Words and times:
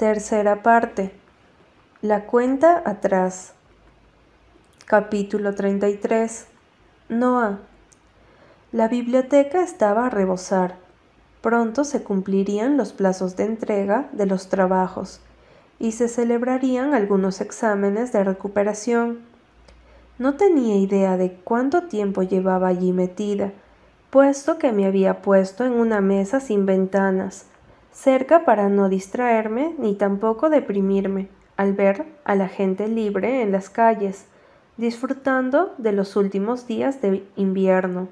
Tercera 0.00 0.62
parte. 0.62 1.12
La 2.00 2.24
cuenta 2.24 2.82
atrás. 2.86 3.52
Capítulo 4.86 5.54
33. 5.54 6.46
Noah. 7.10 7.58
La 8.72 8.88
biblioteca 8.88 9.62
estaba 9.62 10.06
a 10.06 10.08
rebosar. 10.08 10.76
Pronto 11.42 11.84
se 11.84 12.02
cumplirían 12.02 12.78
los 12.78 12.94
plazos 12.94 13.36
de 13.36 13.44
entrega 13.44 14.08
de 14.12 14.24
los 14.24 14.48
trabajos 14.48 15.20
y 15.78 15.92
se 15.92 16.08
celebrarían 16.08 16.94
algunos 16.94 17.42
exámenes 17.42 18.10
de 18.10 18.24
recuperación. 18.24 19.18
No 20.18 20.36
tenía 20.38 20.76
idea 20.76 21.18
de 21.18 21.34
cuánto 21.44 21.88
tiempo 21.88 22.22
llevaba 22.22 22.68
allí 22.68 22.92
metida, 22.92 23.52
puesto 24.08 24.56
que 24.56 24.72
me 24.72 24.86
había 24.86 25.20
puesto 25.20 25.66
en 25.66 25.74
una 25.74 26.00
mesa 26.00 26.40
sin 26.40 26.64
ventanas, 26.64 27.44
cerca 27.92 28.44
para 28.44 28.68
no 28.68 28.88
distraerme 28.88 29.74
ni 29.78 29.94
tampoco 29.94 30.50
deprimirme 30.50 31.28
al 31.56 31.74
ver 31.74 32.06
a 32.24 32.34
la 32.34 32.48
gente 32.48 32.88
libre 32.88 33.42
en 33.42 33.52
las 33.52 33.68
calles, 33.68 34.26
disfrutando 34.76 35.74
de 35.76 35.92
los 35.92 36.16
últimos 36.16 36.66
días 36.66 37.02
de 37.02 37.22
invierno. 37.36 38.08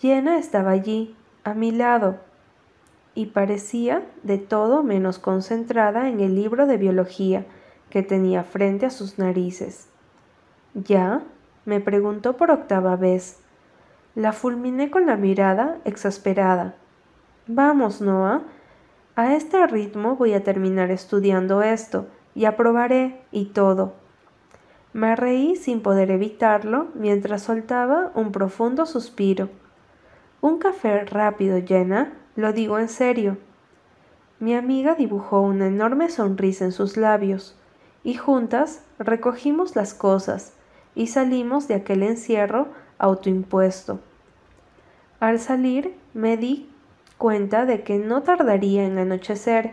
Llena 0.00 0.38
estaba 0.38 0.70
allí, 0.70 1.16
a 1.42 1.54
mi 1.54 1.72
lado, 1.72 2.18
y 3.14 3.26
parecía 3.26 4.06
de 4.22 4.38
todo 4.38 4.82
menos 4.82 5.18
concentrada 5.18 6.08
en 6.08 6.20
el 6.20 6.34
libro 6.34 6.66
de 6.66 6.76
biología 6.76 7.44
que 7.90 8.02
tenía 8.02 8.44
frente 8.44 8.86
a 8.86 8.90
sus 8.90 9.18
narices. 9.18 9.88
¿Ya? 10.74 11.22
me 11.64 11.80
preguntó 11.80 12.36
por 12.36 12.50
octava 12.50 12.96
vez. 12.96 13.38
La 14.14 14.32
fulminé 14.32 14.90
con 14.90 15.06
la 15.06 15.16
mirada 15.16 15.78
exasperada. 15.84 16.74
Vamos, 17.48 18.00
Noah. 18.00 18.42
A 19.16 19.34
este 19.34 19.66
ritmo 19.66 20.14
voy 20.14 20.32
a 20.32 20.44
terminar 20.44 20.92
estudiando 20.92 21.62
esto 21.62 22.06
y 22.36 22.44
aprobaré 22.44 23.20
y 23.32 23.46
todo. 23.46 23.94
Me 24.92 25.16
reí 25.16 25.56
sin 25.56 25.82
poder 25.82 26.12
evitarlo 26.12 26.86
mientras 26.94 27.42
soltaba 27.42 28.12
un 28.14 28.30
profundo 28.30 28.86
suspiro. 28.86 29.48
Un 30.40 30.58
café 30.58 31.04
rápido 31.04 31.58
llena, 31.58 32.12
lo 32.36 32.52
digo 32.52 32.78
en 32.78 32.88
serio. 32.88 33.38
Mi 34.38 34.54
amiga 34.54 34.94
dibujó 34.94 35.40
una 35.40 35.66
enorme 35.66 36.10
sonrisa 36.10 36.64
en 36.64 36.72
sus 36.72 36.96
labios, 36.96 37.56
y 38.04 38.14
juntas 38.14 38.84
recogimos 39.00 39.74
las 39.74 39.94
cosas 39.94 40.52
y 40.94 41.08
salimos 41.08 41.66
de 41.66 41.74
aquel 41.74 42.04
encierro 42.04 42.68
autoimpuesto. 42.98 43.98
Al 45.18 45.40
salir 45.40 45.94
me 46.14 46.36
di 46.36 46.71
cuenta 47.22 47.66
de 47.66 47.84
que 47.84 48.00
no 48.00 48.24
tardaría 48.24 48.84
en 48.84 48.98
anochecer 48.98 49.70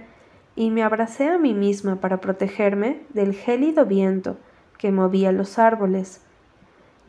y 0.56 0.70
me 0.70 0.84
abracé 0.84 1.30
a 1.30 1.40
mí 1.40 1.56
misma 1.56 1.96
para 1.96 2.22
protegerme 2.22 3.02
del 3.16 3.34
gélido 3.34 3.88
viento 3.88 4.38
que 4.78 4.92
movía 4.92 5.32
los 5.32 5.58
árboles. 5.58 6.22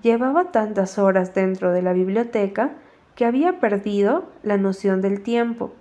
Llevaba 0.01 0.51
tantas 0.51 0.97
horas 0.97 1.35
dentro 1.35 1.73
de 1.73 1.83
la 1.83 1.93
biblioteca 1.93 2.71
que 3.17 3.27
había 3.27 3.61
perdido 3.61 4.31
la 4.43 4.57
noción 4.57 5.03
del 5.03 5.23
tiempo. 5.23 5.73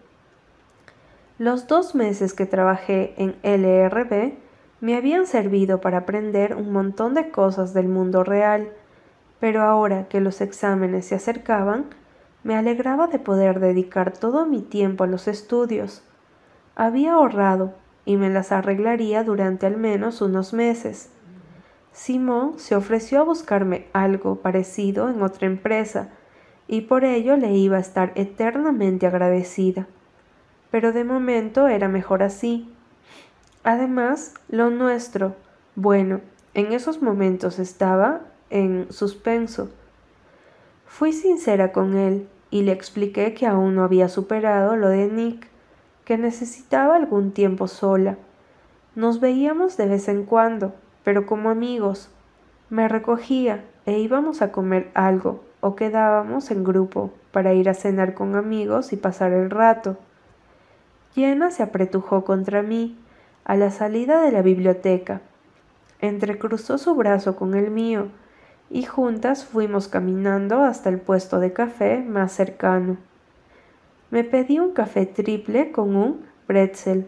Los 1.37 1.67
dos 1.67 1.95
meses 1.95 2.33
que 2.33 2.45
trabajé 2.45 3.13
en 3.15 3.37
LRB 3.43 4.33
me 4.81 4.97
habían 4.97 5.25
servido 5.25 5.79
para 5.79 5.99
aprender 5.99 6.57
un 6.57 6.73
montón 6.73 7.13
de 7.13 7.29
cosas 7.29 7.73
del 7.73 7.87
mundo 7.87 8.25
real, 8.25 8.67
pero 9.39 9.61
ahora 9.61 10.09
que 10.09 10.19
los 10.19 10.41
exámenes 10.41 11.05
se 11.05 11.15
acercaban, 11.15 11.85
me 12.43 12.55
alegraba 12.55 13.07
de 13.07 13.19
poder 13.19 13.59
dedicar 13.59 14.13
todo 14.13 14.45
mi 14.45 14.61
tiempo 14.61 15.03
a 15.03 15.07
los 15.07 15.27
estudios. 15.27 16.03
Había 16.75 17.13
ahorrado 17.13 17.73
y 18.05 18.17
me 18.17 18.29
las 18.29 18.51
arreglaría 18.51 19.23
durante 19.23 19.65
al 19.65 19.77
menos 19.77 20.21
unos 20.21 20.53
meses. 20.53 21.09
Simón 21.91 22.57
se 22.57 22.75
ofreció 22.75 23.19
a 23.19 23.23
buscarme 23.23 23.87
algo 23.93 24.37
parecido 24.37 25.09
en 25.09 25.21
otra 25.21 25.47
empresa, 25.47 26.09
y 26.67 26.81
por 26.81 27.03
ello 27.03 27.35
le 27.35 27.51
iba 27.53 27.77
a 27.77 27.81
estar 27.81 28.11
eternamente 28.15 29.07
agradecida. 29.07 29.87
Pero 30.71 30.93
de 30.93 31.03
momento 31.03 31.67
era 31.67 31.87
mejor 31.87 32.21
así. 32.21 32.71
Además, 33.63 34.35
lo 34.49 34.69
nuestro, 34.69 35.35
bueno, 35.75 36.21
en 36.53 36.71
esos 36.71 37.01
momentos 37.01 37.59
estaba 37.59 38.21
en 38.49 38.87
suspenso. 38.91 39.69
Fui 40.85 41.11
sincera 41.11 41.71
con 41.71 41.97
él 41.97 42.27
y 42.51 42.63
le 42.63 42.71
expliqué 42.71 43.33
que 43.33 43.45
aún 43.45 43.75
no 43.75 43.83
había 43.83 44.09
superado 44.09 44.75
lo 44.75 44.89
de 44.89 45.07
Nick, 45.07 45.47
que 46.05 46.17
necesitaba 46.17 46.95
algún 46.95 47.31
tiempo 47.31 47.67
sola. 47.67 48.17
Nos 48.95 49.19
veíamos 49.19 49.77
de 49.77 49.87
vez 49.87 50.07
en 50.07 50.25
cuando, 50.25 50.73
pero 51.03 51.25
como 51.25 51.49
amigos. 51.49 52.09
Me 52.69 52.87
recogía 52.87 53.63
e 53.85 53.99
íbamos 53.99 54.41
a 54.41 54.51
comer 54.51 54.89
algo 54.93 55.43
o 55.61 55.75
quedábamos 55.75 56.51
en 56.51 56.63
grupo 56.63 57.11
para 57.31 57.53
ir 57.53 57.69
a 57.69 57.73
cenar 57.73 58.13
con 58.13 58.35
amigos 58.35 58.93
y 58.93 58.97
pasar 58.97 59.31
el 59.31 59.49
rato. 59.49 59.97
Llena 61.15 61.51
se 61.51 61.63
apretujó 61.63 62.23
contra 62.23 62.61
mí 62.61 62.97
a 63.43 63.55
la 63.55 63.71
salida 63.71 64.21
de 64.21 64.31
la 64.31 64.41
biblioteca. 64.41 65.21
Entrecruzó 65.99 66.77
su 66.77 66.95
brazo 66.95 67.35
con 67.35 67.55
el 67.55 67.71
mío 67.71 68.09
y 68.69 68.83
juntas 68.83 69.45
fuimos 69.45 69.87
caminando 69.87 70.63
hasta 70.63 70.89
el 70.89 70.99
puesto 70.99 71.39
de 71.39 71.53
café 71.53 71.99
más 71.99 72.31
cercano. 72.31 72.97
Me 74.11 74.23
pedí 74.23 74.59
un 74.59 74.71
café 74.71 75.05
triple 75.05 75.71
con 75.71 75.95
un 75.95 76.25
pretzel 76.47 77.07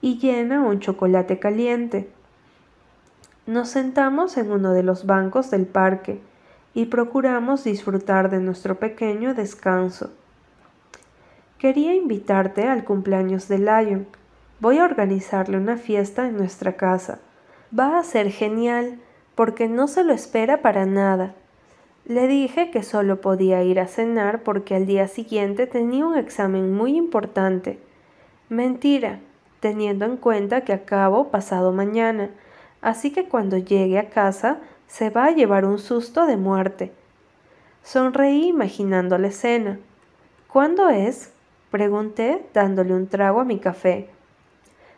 y 0.00 0.18
llena 0.18 0.62
un 0.62 0.80
chocolate 0.80 1.38
caliente. 1.38 2.10
Nos 3.46 3.68
sentamos 3.68 4.36
en 4.36 4.50
uno 4.50 4.72
de 4.72 4.82
los 4.82 5.06
bancos 5.06 5.50
del 5.50 5.66
parque 5.66 6.20
y 6.72 6.86
procuramos 6.86 7.64
disfrutar 7.64 8.30
de 8.30 8.38
nuestro 8.38 8.78
pequeño 8.78 9.34
descanso. 9.34 10.10
Quería 11.58 11.94
invitarte 11.94 12.68
al 12.68 12.84
cumpleaños 12.84 13.48
de 13.48 13.58
Lion. 13.58 14.06
Voy 14.60 14.78
a 14.78 14.84
organizarle 14.84 15.58
una 15.58 15.76
fiesta 15.76 16.26
en 16.26 16.36
nuestra 16.36 16.76
casa. 16.76 17.18
Va 17.78 17.98
a 17.98 18.02
ser 18.02 18.30
genial 18.30 18.98
porque 19.34 19.68
no 19.68 19.88
se 19.88 20.04
lo 20.04 20.12
espera 20.12 20.62
para 20.62 20.86
nada. 20.86 21.34
Le 22.04 22.26
dije 22.26 22.70
que 22.70 22.82
solo 22.82 23.20
podía 23.20 23.62
ir 23.62 23.78
a 23.78 23.86
cenar 23.86 24.42
porque 24.42 24.74
al 24.74 24.86
día 24.86 25.06
siguiente 25.08 25.66
tenía 25.66 26.06
un 26.06 26.16
examen 26.16 26.74
muy 26.74 26.96
importante. 26.96 27.78
Mentira, 28.48 29.20
teniendo 29.60 30.06
en 30.06 30.16
cuenta 30.16 30.62
que 30.62 30.72
acabo 30.72 31.28
pasado 31.28 31.72
mañana, 31.72 32.30
así 32.82 33.12
que 33.12 33.28
cuando 33.28 33.58
llegue 33.58 33.98
a 33.98 34.10
casa 34.10 34.58
se 34.86 35.10
va 35.10 35.26
a 35.26 35.30
llevar 35.30 35.64
un 35.64 35.78
susto 35.78 36.26
de 36.26 36.36
muerte. 36.36 36.92
Sonreí 37.84 38.48
imaginando 38.48 39.18
la 39.18 39.28
escena. 39.28 39.78
¿Cuándo 40.48 40.88
es? 40.88 41.32
pregunté 41.70 42.44
dándole 42.52 42.94
un 42.94 43.06
trago 43.06 43.40
a 43.40 43.44
mi 43.44 43.58
café. 43.58 44.08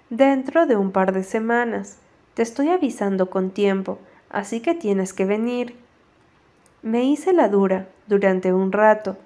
Dentro 0.09 0.67
de 0.67 0.77
un 0.77 0.93
par 0.93 1.13
de 1.13 1.23
semanas. 1.23 1.99
Te 2.35 2.43
estoy 2.43 2.71
avisando 2.71 3.29
con 3.29 3.51
tiempo, 3.51 3.99
así 4.33 4.61
que 4.61 4.75
tienes 4.75 5.13
que 5.13 5.27
venir. 5.27 5.77
Me 6.83 7.05
hice 7.05 7.33
la 7.33 7.49
dura 7.49 7.87
durante 8.09 8.53
un 8.53 8.73
rato. 8.73 9.17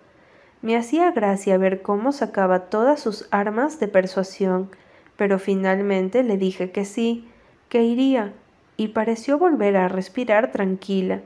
Me 0.60 0.76
hacía 0.76 1.12
gracia 1.12 1.56
ver 1.56 1.80
cómo 1.80 2.12
sacaba 2.12 2.64
todas 2.68 3.00
sus 3.00 3.28
armas 3.30 3.80
de 3.80 3.88
persuasión, 3.88 4.68
pero 5.16 5.38
finalmente 5.38 6.22
le 6.22 6.36
dije 6.36 6.70
que 6.70 6.84
sí, 6.84 7.26
que 7.68 7.84
iría, 7.84 8.32
y 8.76 8.88
pareció 8.88 9.38
volver 9.38 9.76
a 9.76 9.88
respirar 9.88 10.52
tranquila. 10.52 11.22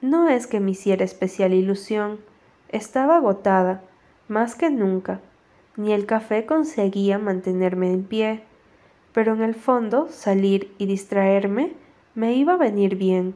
No 0.00 0.28
es 0.28 0.46
que 0.46 0.60
me 0.60 0.72
hiciera 0.72 1.04
especial 1.04 1.52
ilusión, 1.52 2.18
estaba 2.70 3.16
agotada, 3.16 3.82
más 4.28 4.54
que 4.54 4.70
nunca, 4.70 5.20
ni 5.76 5.92
el 5.92 6.06
café 6.06 6.46
conseguía 6.46 7.18
mantenerme 7.18 7.92
en 7.92 8.02
pie, 8.02 8.42
pero 9.12 9.34
en 9.34 9.42
el 9.42 9.54
fondo 9.54 10.08
salir 10.08 10.72
y 10.78 10.86
distraerme 10.86 11.72
me 12.14 12.34
iba 12.34 12.54
a 12.54 12.58
venir 12.58 12.96
bien. 12.96 13.34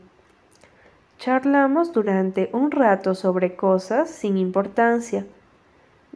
Charlamos 1.19 1.93
durante 1.93 2.49
un 2.53 2.71
rato 2.71 3.15
sobre 3.15 3.57
cosas 3.57 4.09
sin 4.09 4.37
importancia. 4.37 5.27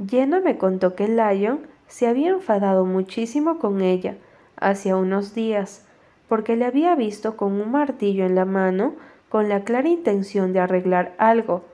Jenna 0.08 0.40
me 0.40 0.58
contó 0.58 0.94
que 0.94 1.08
Lion 1.08 1.66
se 1.88 2.06
había 2.06 2.30
enfadado 2.30 2.84
muchísimo 2.84 3.58
con 3.58 3.80
ella 3.80 4.16
hacía 4.62 4.96
unos 4.96 5.34
días, 5.34 5.84
porque 6.28 6.56
le 6.56 6.64
había 6.64 6.94
visto 6.94 7.36
con 7.36 7.60
un 7.60 7.70
martillo 7.72 8.24
en 8.24 8.34
la 8.34 8.44
mano 8.44 8.94
con 9.28 9.48
la 9.48 9.64
clara 9.64 9.88
intención 9.88 10.52
de 10.52 10.60
arreglar 10.60 11.14
algo. 11.18 11.64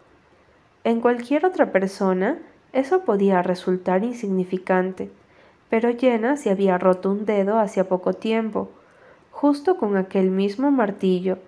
En 0.84 1.00
cualquier 1.00 1.44
otra 1.44 1.70
persona 1.70 2.38
eso 2.72 3.04
podía 3.04 3.42
resultar 3.42 4.04
insignificante, 4.04 5.10
pero 5.68 5.90
Jenna 5.96 6.36
se 6.36 6.50
había 6.50 6.78
roto 6.78 7.10
un 7.10 7.24
dedo 7.26 7.58
hacía 7.58 7.88
poco 7.88 8.14
tiempo, 8.14 8.70
justo 9.40 9.76
con 9.76 9.96
aquel 9.96 10.32
mismo 10.32 10.72
martillo, 10.72 11.38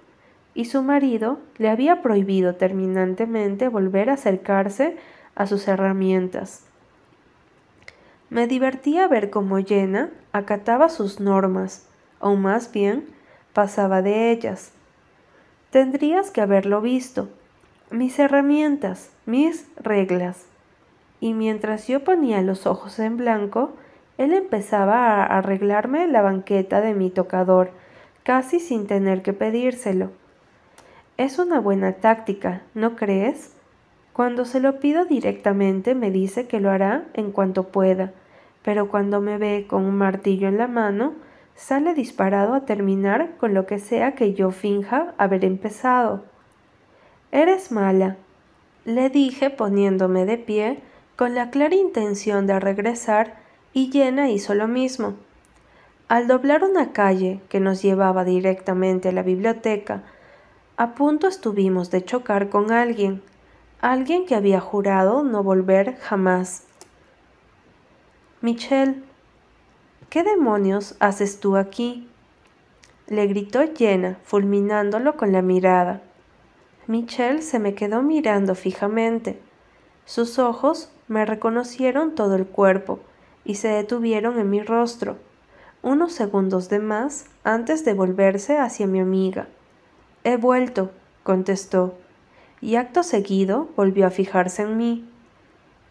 y 0.54 0.66
su 0.66 0.81
marido 0.81 1.40
le 1.58 1.69
había 1.69 2.02
prohibido 2.02 2.54
terminantemente 2.54 3.66
volver 3.66 4.10
a 4.10 4.12
acercarse 4.12 4.96
a 5.34 5.48
sus 5.48 5.66
herramientas. 5.66 6.62
Me 8.28 8.46
divertía 8.46 9.08
ver 9.08 9.28
cómo 9.28 9.58
Jenna 9.58 10.10
acataba 10.31 10.88
sus 10.88 11.19
normas, 11.19 11.88
o 12.20 12.37
más 12.37 12.70
bien, 12.70 13.08
pasaba 13.54 14.02
de 14.02 14.31
ellas. 14.31 14.70
Tendrías 15.70 16.31
que 16.31 16.42
haberlo 16.42 16.81
visto. 16.81 17.28
Mis 17.90 18.20
herramientas, 18.20 19.10
mis 19.26 19.66
reglas. 19.76 20.46
Y 21.19 21.34
mientras 21.34 21.88
yo 21.88 22.04
ponía 22.04 22.40
los 22.42 22.69
ojos 22.69 23.00
en 23.00 23.16
blanco, 23.16 23.72
él 24.16 24.32
empezaba 24.32 25.25
a 25.25 25.38
arreglarme 25.38 26.06
la 26.06 26.22
banqueta 26.22 26.81
de 26.81 26.94
mi 26.94 27.10
tocador, 27.10 27.80
casi 28.31 28.61
sin 28.61 28.87
tener 28.87 29.23
que 29.23 29.32
pedírselo. 29.32 30.12
Es 31.17 31.41
una 31.41 31.59
buena 31.59 31.94
táctica, 31.94 32.62
¿no 32.75 32.94
crees? 32.94 33.56
Cuando 34.12 34.44
se 34.44 34.61
lo 34.61 34.79
pido 34.79 35.05
directamente 35.05 35.97
me 35.97 36.12
dice 36.12 36.47
que 36.47 36.61
lo 36.61 36.71
hará 36.71 37.06
en 37.15 37.32
cuanto 37.32 37.73
pueda, 37.73 38.12
pero 38.62 38.87
cuando 38.87 39.21
me 39.21 39.37
ve 39.37 39.67
con 39.69 39.85
un 39.85 39.97
martillo 39.97 40.47
en 40.47 40.59
la 40.59 40.69
mano, 40.69 41.15
sale 41.56 41.93
disparado 41.93 42.55
a 42.55 42.67
terminar 42.67 43.37
con 43.37 43.53
lo 43.53 43.67
que 43.67 43.81
sea 43.81 44.15
que 44.15 44.33
yo 44.33 44.53
finja 44.53 45.12
haber 45.19 45.44
empezado. 45.44 46.23
Eres 47.33 47.73
mala, 47.73 48.17
le 48.85 49.11
dije 49.11 49.50
poniéndome 49.50 50.25
de 50.25 50.38
pie 50.38 50.79
con 51.17 51.35
la 51.35 51.50
clara 51.50 51.75
intención 51.75 52.47
de 52.47 52.61
regresar 52.61 53.41
y 53.73 53.91
Llena 53.91 54.31
hizo 54.31 54.55
lo 54.55 54.69
mismo. 54.69 55.17
Al 56.11 56.27
doblar 56.27 56.65
una 56.65 56.91
calle 56.91 57.41
que 57.49 57.61
nos 57.61 57.83
llevaba 57.83 58.25
directamente 58.25 59.11
a 59.11 59.12
la 59.12 59.23
biblioteca, 59.23 60.03
a 60.77 60.97
punto 60.97 61.29
estuvimos 61.29 61.93
de 61.93 62.05
chocar 62.05 62.49
con 62.49 62.73
alguien, 62.73 63.23
alguien 63.81 64.27
que 64.27 64.35
había 64.35 64.59
jurado 64.59 65.23
no 65.23 65.45
volver 65.45 65.95
jamás. 65.99 66.65
Michelle, 68.41 69.05
¿qué 70.09 70.25
demonios 70.25 70.97
haces 70.99 71.39
tú 71.39 71.57
aquí? 71.57 72.09
le 73.07 73.29
gritó 73.29 73.61
Jenna, 73.77 74.19
fulminándolo 74.25 75.17
con 75.17 75.31
la 75.31 75.43
mirada. 75.43 76.03
Michelle 76.89 77.41
se 77.41 77.61
me 77.61 77.77
quedó 77.77 78.03
mirando 78.03 78.57
fijamente. 78.57 79.41
Sus 80.07 80.41
ojos 80.41 80.91
me 81.07 81.25
reconocieron 81.25 82.17
todo 82.17 82.35
el 82.35 82.47
cuerpo 82.47 82.99
y 83.45 83.55
se 83.55 83.69
detuvieron 83.69 84.41
en 84.41 84.51
mi 84.51 84.61
rostro, 84.61 85.17
unos 85.82 86.12
segundos 86.12 86.69
de 86.69 86.79
más 86.79 87.27
antes 87.44 87.85
de 87.85 87.94
volverse 87.94 88.59
hacia 88.59 88.87
mi 88.87 89.00
amiga. 89.00 89.49
He 90.25 90.37
vuelto, 90.37 90.91
contestó, 91.23 91.94
y 92.61 92.77
acto 92.77 93.03
seguido 93.03 93.69
volvió 93.77 94.06
a 94.06 94.11
fijarse 94.11 94.62
en 94.62 94.77
mí. 94.77 95.09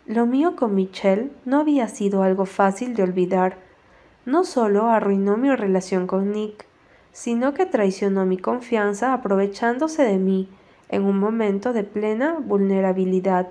Lo 0.05 0.25
mío 0.25 0.55
con 0.55 0.75
Michelle 0.75 1.31
no 1.45 1.59
había 1.59 1.87
sido 1.87 2.23
algo 2.23 2.45
fácil 2.45 2.95
de 2.95 3.03
olvidar. 3.03 3.57
No 4.25 4.43
solo 4.43 4.87
arruinó 4.89 5.37
mi 5.37 5.53
relación 5.55 6.07
con 6.07 6.31
Nick, 6.31 6.65
sino 7.11 7.53
que 7.53 7.65
traicionó 7.65 8.25
mi 8.25 8.37
confianza 8.37 9.13
aprovechándose 9.13 10.03
de 10.03 10.17
mí 10.17 10.47
en 10.89 11.03
un 11.03 11.19
momento 11.19 11.73
de 11.73 11.83
plena 11.83 12.37
vulnerabilidad. 12.39 13.47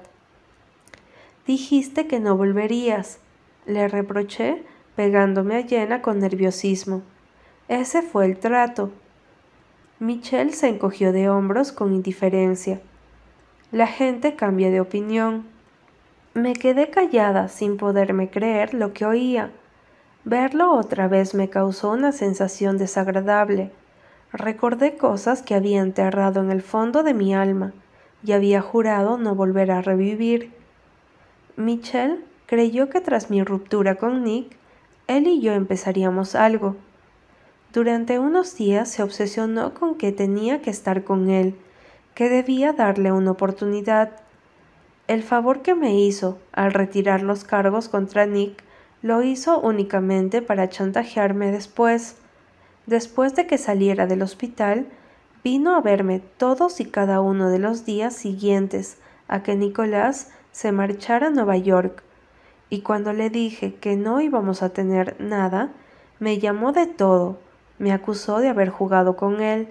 Dijiste 1.46 2.06
que 2.06 2.20
no 2.20 2.37
volverías, 2.37 3.19
le 3.67 3.88
reproché, 3.88 4.64
pegándome 4.98 5.56
a 5.56 5.62
Jenna 5.62 6.02
con 6.02 6.18
nerviosismo. 6.18 7.02
Ese 7.68 8.02
fue 8.02 8.26
el 8.26 8.36
trato, 8.36 8.90
Michelle 10.00 10.52
se 10.52 10.66
encogió 10.66 11.12
de 11.12 11.28
hombros 11.28 11.70
con 11.70 11.92
indiferencia. 11.92 12.80
La 13.70 13.86
gente 13.86 14.34
cambia 14.34 14.72
de 14.72 14.80
opinión. 14.80 15.46
Me 16.34 16.52
quedé 16.52 16.90
callada 16.90 17.46
sin 17.46 17.76
poderme 17.76 18.28
creer 18.28 18.74
lo 18.74 18.92
que 18.92 19.06
oía. 19.06 19.52
Verlo 20.24 20.74
otra 20.74 21.06
vez 21.06 21.32
me 21.32 21.48
causó 21.48 21.92
una 21.92 22.10
sensación 22.10 22.76
desagradable. 22.76 23.70
Recordé 24.32 24.96
cosas 24.96 25.42
que 25.42 25.54
había 25.54 25.80
enterrado 25.80 26.40
en 26.40 26.50
el 26.50 26.62
fondo 26.62 27.04
de 27.04 27.14
mi 27.14 27.36
alma 27.36 27.72
y 28.24 28.32
había 28.32 28.62
jurado 28.62 29.16
no 29.16 29.36
volver 29.36 29.70
a 29.70 29.80
revivir. 29.80 30.50
Michelle 31.54 32.18
creyó 32.46 32.90
que 32.90 33.00
tras 33.00 33.30
mi 33.30 33.44
ruptura 33.44 33.94
con 33.94 34.24
Nick, 34.24 34.57
él 35.08 35.26
y 35.26 35.40
yo 35.40 35.52
empezaríamos 35.52 36.37
algo 36.37 36.76
durante 37.72 38.19
unos 38.19 38.56
días 38.56 38.88
se 38.90 39.02
obsesionó 39.02 39.75
con 39.75 39.96
que 39.96 40.10
tenía 40.10 40.62
que 40.62 40.70
estar 40.70 41.05
con 41.05 41.28
él, 41.28 41.55
que 42.14 42.31
debía 42.31 42.72
darle 42.72 43.12
una 43.12 43.32
oportunidad. 43.32 44.12
El 45.06 45.22
favor 45.22 45.60
que 45.60 45.75
me 45.75 46.00
hizo 46.00 46.38
al 46.52 46.72
retirar 46.72 47.22
los 47.22 47.44
cargos 47.44 47.90
contra 47.90 48.25
Nick 48.25 48.64
lo 49.02 49.22
hizo 49.22 49.60
únicamente 49.60 50.40
para 50.40 50.70
chantajearme 50.70 51.52
después. 51.52 52.16
Después 52.87 53.34
de 53.37 53.46
que 53.46 53.58
saliera 53.58 54.06
del 54.06 54.22
hospital, 54.22 54.87
vino 55.44 55.76
a 55.76 55.82
verme 55.82 56.22
todos 56.38 56.81
y 56.81 56.87
cada 56.87 57.20
uno 57.20 57.50
de 57.50 57.58
los 57.58 57.84
días 57.84 58.14
siguientes 58.14 58.96
a 59.28 59.43
que 59.43 59.56
Nicolás 59.56 60.31
se 60.52 60.72
marchara 60.72 61.26
a 61.26 61.31
Nueva 61.31 61.58
York. 61.58 62.02
Y 62.70 62.81
cuando 62.81 63.12
le 63.12 63.31
dije 63.31 63.75
que 63.75 63.97
no 63.97 64.20
íbamos 64.20 64.62
a 64.62 64.70
tener 64.70 65.17
nada, 65.19 65.73
me 66.19 66.38
llamó 66.38 66.73
de 66.73 66.87
todo, 66.87 67.38
me 67.79 67.93
acusó 67.93 68.41
de 68.41 68.49
haber 68.49 68.69
jugado 68.69 69.17
con 69.17 69.41
él, 69.41 69.69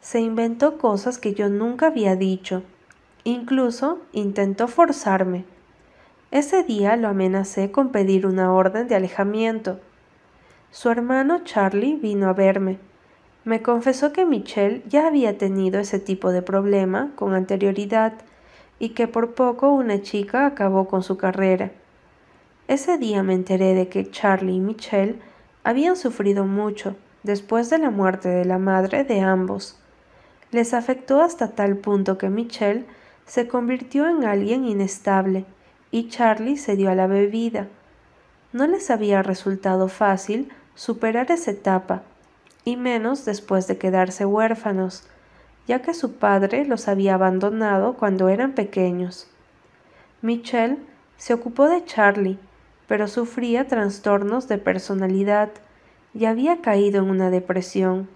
se 0.00 0.20
inventó 0.20 0.78
cosas 0.78 1.18
que 1.18 1.34
yo 1.34 1.48
nunca 1.48 1.88
había 1.88 2.16
dicho, 2.16 2.62
incluso 3.24 3.98
intentó 4.12 4.66
forzarme. 4.66 5.44
Ese 6.30 6.62
día 6.62 6.96
lo 6.96 7.08
amenacé 7.08 7.70
con 7.70 7.90
pedir 7.90 8.26
una 8.26 8.52
orden 8.52 8.88
de 8.88 8.94
alejamiento. 8.94 9.80
Su 10.70 10.88
hermano 10.88 11.40
Charlie 11.44 11.96
vino 11.96 12.28
a 12.28 12.32
verme. 12.32 12.78
Me 13.44 13.62
confesó 13.62 14.12
que 14.12 14.24
Michelle 14.24 14.82
ya 14.88 15.06
había 15.06 15.36
tenido 15.38 15.80
ese 15.80 15.98
tipo 15.98 16.30
de 16.30 16.42
problema 16.42 17.10
con 17.16 17.34
anterioridad 17.34 18.12
y 18.78 18.90
que 18.90 19.08
por 19.08 19.34
poco 19.34 19.70
una 19.70 20.02
chica 20.02 20.46
acabó 20.46 20.86
con 20.86 21.02
su 21.02 21.16
carrera. 21.16 21.72
Ese 22.70 22.98
día 22.98 23.24
me 23.24 23.34
enteré 23.34 23.74
de 23.74 23.88
que 23.88 24.12
Charlie 24.12 24.54
y 24.54 24.60
Michelle 24.60 25.18
habían 25.64 25.96
sufrido 25.96 26.46
mucho 26.46 26.94
después 27.24 27.68
de 27.68 27.78
la 27.78 27.90
muerte 27.90 28.28
de 28.28 28.44
la 28.44 28.58
madre 28.58 29.02
de 29.02 29.22
ambos. 29.22 29.76
Les 30.52 30.72
afectó 30.72 31.20
hasta 31.20 31.48
tal 31.56 31.78
punto 31.78 32.16
que 32.16 32.28
Michelle 32.28 32.86
se 33.26 33.48
convirtió 33.48 34.08
en 34.08 34.24
alguien 34.24 34.64
inestable 34.64 35.46
y 35.90 36.10
Charlie 36.10 36.56
se 36.56 36.76
dio 36.76 36.92
a 36.92 36.94
la 36.94 37.08
bebida. 37.08 37.66
No 38.52 38.68
les 38.68 38.88
había 38.92 39.24
resultado 39.24 39.88
fácil 39.88 40.52
superar 40.76 41.32
esa 41.32 41.50
etapa, 41.50 42.04
y 42.64 42.76
menos 42.76 43.24
después 43.24 43.66
de 43.66 43.78
quedarse 43.78 44.26
huérfanos, 44.26 45.08
ya 45.66 45.82
que 45.82 45.92
su 45.92 46.12
padre 46.12 46.64
los 46.64 46.86
había 46.86 47.14
abandonado 47.14 47.94
cuando 47.94 48.28
eran 48.28 48.52
pequeños. 48.52 49.26
Michelle 50.22 50.78
se 51.16 51.34
ocupó 51.34 51.68
de 51.68 51.84
Charlie, 51.84 52.38
pero 52.90 53.06
sufría 53.06 53.68
trastornos 53.68 54.48
de 54.48 54.58
personalidad 54.58 55.50
y 56.12 56.24
había 56.24 56.60
caído 56.60 57.00
en 57.00 57.08
una 57.08 57.30
depresión. 57.30 58.08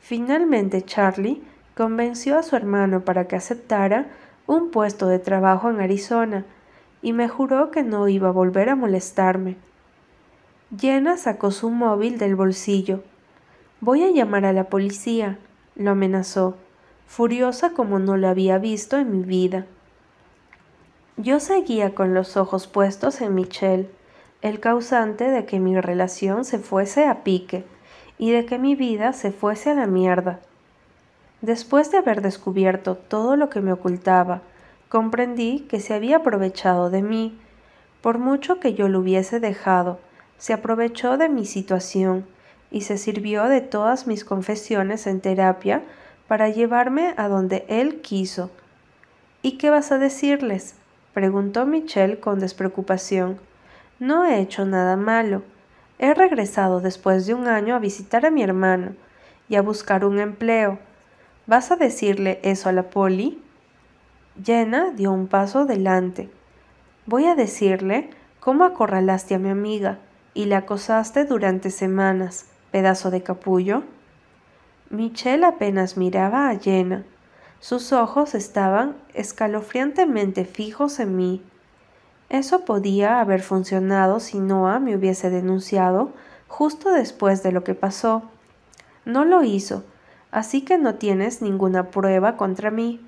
Finalmente 0.00 0.82
Charlie 0.82 1.42
convenció 1.74 2.38
a 2.38 2.42
su 2.42 2.56
hermano 2.56 3.06
para 3.06 3.26
que 3.26 3.36
aceptara 3.36 4.08
un 4.46 4.70
puesto 4.70 5.06
de 5.06 5.18
trabajo 5.18 5.70
en 5.70 5.80
Arizona 5.80 6.44
y 7.00 7.14
me 7.14 7.26
juró 7.26 7.70
que 7.70 7.82
no 7.82 8.06
iba 8.06 8.28
a 8.28 8.32
volver 8.32 8.68
a 8.68 8.76
molestarme. 8.76 9.56
Jenna 10.78 11.16
sacó 11.16 11.50
su 11.50 11.70
móvil 11.70 12.18
del 12.18 12.36
bolsillo. 12.36 13.02
Voy 13.80 14.02
a 14.02 14.10
llamar 14.10 14.44
a 14.44 14.52
la 14.52 14.64
policía, 14.64 15.38
lo 15.74 15.92
amenazó, 15.92 16.58
furiosa 17.06 17.70
como 17.70 17.98
no 17.98 18.18
lo 18.18 18.28
había 18.28 18.58
visto 18.58 18.98
en 18.98 19.10
mi 19.10 19.24
vida. 19.24 19.64
Yo 21.22 21.38
seguía 21.38 21.94
con 21.94 22.14
los 22.14 22.38
ojos 22.38 22.66
puestos 22.66 23.20
en 23.20 23.34
Michelle 23.34 23.90
el 24.40 24.58
causante 24.58 25.30
de 25.30 25.44
que 25.44 25.60
mi 25.60 25.78
relación 25.78 26.46
se 26.46 26.58
fuese 26.58 27.04
a 27.06 27.24
pique 27.24 27.66
y 28.16 28.30
de 28.30 28.46
que 28.46 28.58
mi 28.58 28.74
vida 28.74 29.12
se 29.12 29.30
fuese 29.30 29.68
a 29.68 29.74
la 29.74 29.86
mierda. 29.86 30.40
Después 31.42 31.90
de 31.90 31.98
haber 31.98 32.22
descubierto 32.22 32.94
todo 32.94 33.36
lo 33.36 33.50
que 33.50 33.60
me 33.60 33.70
ocultaba, 33.70 34.40
comprendí 34.88 35.66
que 35.68 35.80
se 35.80 35.92
había 35.92 36.18
aprovechado 36.18 36.88
de 36.88 37.02
mí. 37.02 37.38
Por 38.00 38.16
mucho 38.16 38.58
que 38.58 38.72
yo 38.72 38.88
lo 38.88 39.00
hubiese 39.00 39.40
dejado, 39.40 39.98
se 40.38 40.54
aprovechó 40.54 41.18
de 41.18 41.28
mi 41.28 41.44
situación 41.44 42.24
y 42.70 42.82
se 42.82 42.96
sirvió 42.96 43.44
de 43.44 43.60
todas 43.60 44.06
mis 44.06 44.24
confesiones 44.24 45.06
en 45.06 45.20
terapia 45.20 45.82
para 46.28 46.48
llevarme 46.48 47.12
a 47.18 47.28
donde 47.28 47.66
él 47.68 48.00
quiso. 48.00 48.50
¿Y 49.42 49.58
qué 49.58 49.68
vas 49.68 49.92
a 49.92 49.98
decirles? 49.98 50.79
Preguntó 51.14 51.66
Michelle 51.66 52.20
con 52.20 52.40
despreocupación. 52.40 53.38
No 53.98 54.24
he 54.24 54.40
hecho 54.40 54.64
nada 54.64 54.96
malo. 54.96 55.42
He 55.98 56.14
regresado 56.14 56.80
después 56.80 57.26
de 57.26 57.34
un 57.34 57.46
año 57.46 57.74
a 57.74 57.78
visitar 57.78 58.24
a 58.24 58.30
mi 58.30 58.42
hermano 58.42 58.92
y 59.48 59.56
a 59.56 59.62
buscar 59.62 60.04
un 60.04 60.18
empleo. 60.18 60.78
¿Vas 61.46 61.70
a 61.70 61.76
decirle 61.76 62.40
eso 62.42 62.68
a 62.68 62.72
la 62.72 62.90
poli? 62.90 63.42
Jenna 64.42 64.90
dio 64.92 65.12
un 65.12 65.26
paso 65.26 65.60
adelante. 65.60 66.30
Voy 67.06 67.26
a 67.26 67.34
decirle 67.34 68.10
¿Cómo 68.40 68.64
acorralaste 68.64 69.34
a 69.34 69.38
mi 69.38 69.50
amiga 69.50 69.98
y 70.32 70.46
la 70.46 70.58
acosaste 70.58 71.26
durante 71.26 71.70
semanas, 71.70 72.46
pedazo 72.70 73.10
de 73.10 73.22
capullo? 73.22 73.82
Michelle 74.88 75.44
apenas 75.44 75.98
miraba 75.98 76.48
a 76.48 76.58
Jenna. 76.58 77.04
Sus 77.60 77.92
ojos 77.92 78.34
estaban 78.34 78.96
escalofriantemente 79.12 80.46
fijos 80.46 80.98
en 80.98 81.14
mí. 81.14 81.42
Eso 82.30 82.64
podía 82.64 83.20
haber 83.20 83.42
funcionado 83.42 84.18
si 84.18 84.38
Noah 84.38 84.80
me 84.80 84.96
hubiese 84.96 85.28
denunciado 85.28 86.10
justo 86.48 86.90
después 86.90 87.42
de 87.42 87.52
lo 87.52 87.62
que 87.62 87.74
pasó. 87.74 88.22
No 89.04 89.26
lo 89.26 89.44
hizo, 89.44 89.84
así 90.30 90.62
que 90.62 90.78
no 90.78 90.94
tienes 90.94 91.42
ninguna 91.42 91.90
prueba 91.90 92.38
contra 92.38 92.70
mí. 92.70 92.98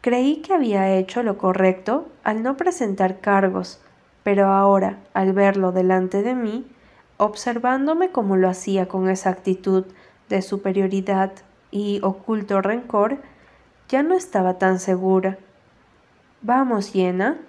Creí 0.00 0.36
que 0.36 0.54
había 0.54 0.90
hecho 0.96 1.22
lo 1.22 1.36
correcto 1.36 2.08
al 2.24 2.42
no 2.42 2.56
presentar 2.56 3.20
cargos, 3.20 3.80
pero 4.22 4.46
ahora, 4.46 4.98
al 5.12 5.34
verlo 5.34 5.72
delante 5.72 6.22
de 6.22 6.34
mí, 6.34 6.66
observándome 7.18 8.10
como 8.10 8.36
lo 8.36 8.48
hacía 8.48 8.88
con 8.88 9.10
esa 9.10 9.28
actitud 9.28 9.84
de 10.30 10.40
superioridad 10.40 11.32
y 11.74 11.98
oculto 12.04 12.62
rencor, 12.62 13.18
ya 13.88 14.04
no 14.04 14.14
estaba 14.14 14.58
tan 14.58 14.78
segura. 14.78 15.38
Vamos, 16.40 16.92
Yena, 16.92 17.40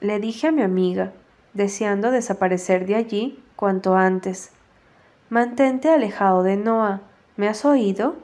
le 0.00 0.18
dije 0.18 0.46
a 0.46 0.50
mi 0.50 0.62
amiga, 0.62 1.12
deseando 1.52 2.10
desaparecer 2.10 2.86
de 2.86 2.94
allí 2.94 3.44
cuanto 3.54 3.94
antes. 3.94 4.50
Mantente 5.28 5.90
alejado 5.90 6.42
de 6.42 6.56
Noah, 6.56 7.02
¿me 7.36 7.48
has 7.48 7.66
oído? 7.66 8.16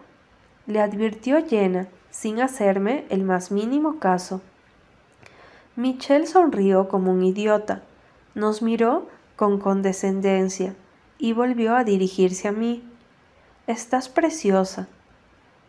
le 0.66 0.80
advirtió 0.80 1.38
Yena, 1.38 1.86
sin 2.08 2.40
hacerme 2.40 3.04
el 3.10 3.22
más 3.22 3.50
mínimo 3.50 3.98
caso. 3.98 4.40
Michelle 5.76 6.26
sonrió 6.26 6.88
como 6.88 7.12
un 7.12 7.22
idiota, 7.22 7.82
nos 8.34 8.62
miró 8.62 9.06
con 9.36 9.58
condescendencia 9.58 10.74
y 11.18 11.34
volvió 11.34 11.76
a 11.76 11.84
dirigirse 11.84 12.48
a 12.48 12.52
mí. 12.52 12.82
Estás 13.66 14.08
preciosa. 14.08 14.88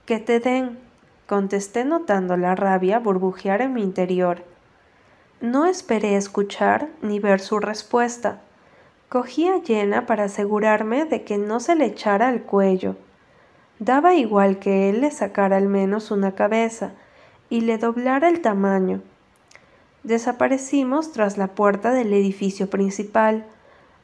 Que 0.06 0.20
te 0.20 0.40
den, 0.40 0.80
contesté 1.28 1.86
notando 1.86 2.36
la 2.38 2.56
rabia 2.56 3.00
burbujear 3.00 3.62
en 3.62 3.74
mi 3.74 3.84
interior. 3.84 4.44
No 5.40 5.66
esperé 5.66 6.16
escuchar 6.16 6.90
ni 7.02 7.20
ver 7.20 7.40
su 7.40 7.60
respuesta. 7.60 8.42
Cogí 9.10 9.48
a 9.48 9.62
Jenna 9.62 10.06
para 10.06 10.24
asegurarme 10.24 11.06
de 11.06 11.24
que 11.24 11.38
no 11.38 11.60
se 11.60 11.76
le 11.76 11.86
echara 11.86 12.30
al 12.30 12.42
cuello. 12.42 12.96
Daba 13.80 14.16
igual 14.16 14.60
que 14.60 14.90
él 14.90 15.02
le 15.02 15.12
sacara 15.12 15.58
al 15.58 15.68
menos 15.68 16.10
una 16.10 16.34
cabeza 16.34 16.92
y 17.50 17.62
le 17.62 17.78
doblara 17.78 18.30
el 18.30 18.42
tamaño. 18.42 19.02
Desaparecimos 20.04 21.12
tras 21.12 21.38
la 21.38 21.48
puerta 21.48 21.92
del 21.92 22.12
edificio 22.14 22.70
principal. 22.70 23.46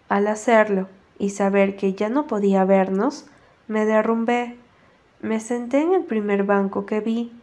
Al 0.07 0.27
hacerlo 0.27 0.87
y 1.17 1.31
saber 1.31 1.75
que 1.75 1.93
ya 1.93 2.09
no 2.09 2.27
podía 2.27 2.63
vernos, 2.63 3.25
me 3.67 3.85
derrumbé. 3.85 4.58
Me 5.21 5.41
senté 5.41 5.81
en 5.81 5.93
el 5.93 6.03
primer 6.03 6.45
banco 6.45 6.85
que 6.85 7.01
vi 7.01 7.33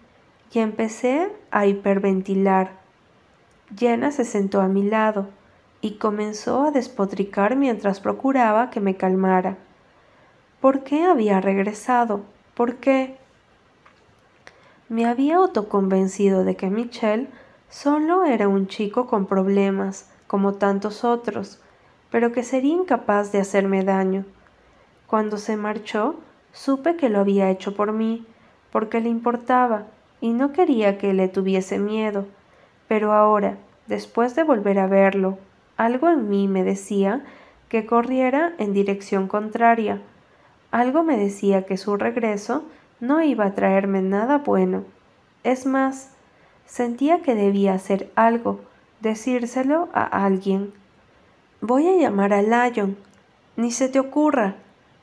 y 0.51 0.61
empecé 0.61 1.31
a 1.51 1.67
hiperventilar. 1.67 2.71
Jenna 3.77 4.13
se 4.13 4.25
sentó 4.25 4.63
a 4.63 4.69
mi 4.69 4.83
lado 4.83 5.29
y 5.83 5.99
comenzó 5.99 6.63
a 6.63 6.71
despotricar 6.71 7.55
mientras 7.57 8.01
procuraba 8.01 8.71
que 8.71 8.81
me 8.81 8.97
calmara. 8.97 9.59
¿Por 10.61 10.85
qué 10.85 11.05
había 11.05 11.41
regresado? 11.43 12.23
¿Por 12.55 12.77
qué? 12.77 13.19
Me 14.89 15.05
había 15.05 15.37
autoconvencido 15.37 16.45
de 16.45 16.57
que 16.57 16.71
Michelle 16.71 17.29
solo 17.69 18.25
era 18.25 18.49
un 18.49 18.69
chico 18.69 19.07
con 19.07 19.27
problemas, 19.27 20.09
como 20.27 20.55
tantos 20.55 21.05
otros, 21.05 21.61
pero 22.11 22.33
que 22.33 22.43
sería 22.43 22.73
incapaz 22.73 23.33
de 23.33 23.41
hacerme 23.41 23.85
daño. 23.85 24.25
Cuando 25.07 25.37
se 25.37 25.57
marchó, 25.57 26.17
supe 26.57 26.97
que 26.97 27.11
lo 27.11 27.21
había 27.21 27.51
hecho 27.51 27.75
por 27.75 27.93
mí, 27.93 28.27
porque 28.73 29.01
le 29.01 29.11
importaba 29.11 29.85
y 30.21 30.33
no 30.33 30.53
quería 30.53 30.97
que 30.97 31.13
le 31.13 31.29
tuviese 31.29 31.79
miedo. 31.79 32.27
Pero 32.89 33.13
ahora, 33.13 33.59
después 33.87 34.35
de 34.35 34.43
volver 34.43 34.79
a 34.79 34.87
verlo, 34.87 35.39
algo 35.77 36.09
en 36.09 36.29
mí 36.31 36.49
me 36.49 36.65
decía 36.65 37.23
que 37.69 37.85
corriera 37.85 38.55
en 38.59 38.73
dirección 38.73 39.29
contraria, 39.29 40.01
algo 40.71 41.03
me 41.03 41.19
decía 41.19 41.67
que 41.67 41.77
su 41.77 41.97
regreso 41.97 42.65
no 43.01 43.23
iba 43.23 43.45
a 43.45 43.55
traerme 43.55 44.01
nada 44.01 44.39
bueno. 44.39 44.85
Es 45.45 45.67
más, 45.67 46.11
sentía 46.65 47.23
que 47.23 47.35
debía 47.35 47.75
hacer 47.75 48.11
algo, 48.17 48.61
decírselo 49.01 49.89
a 49.93 50.05
alguien. 50.25 50.73
Voy 51.61 51.87
a 51.89 51.97
llamar 51.97 52.33
a 52.33 52.43
Lion. 52.43 52.97
Ni 53.57 53.71
se 53.71 53.89
te 53.89 54.01
ocurra, 54.01 54.57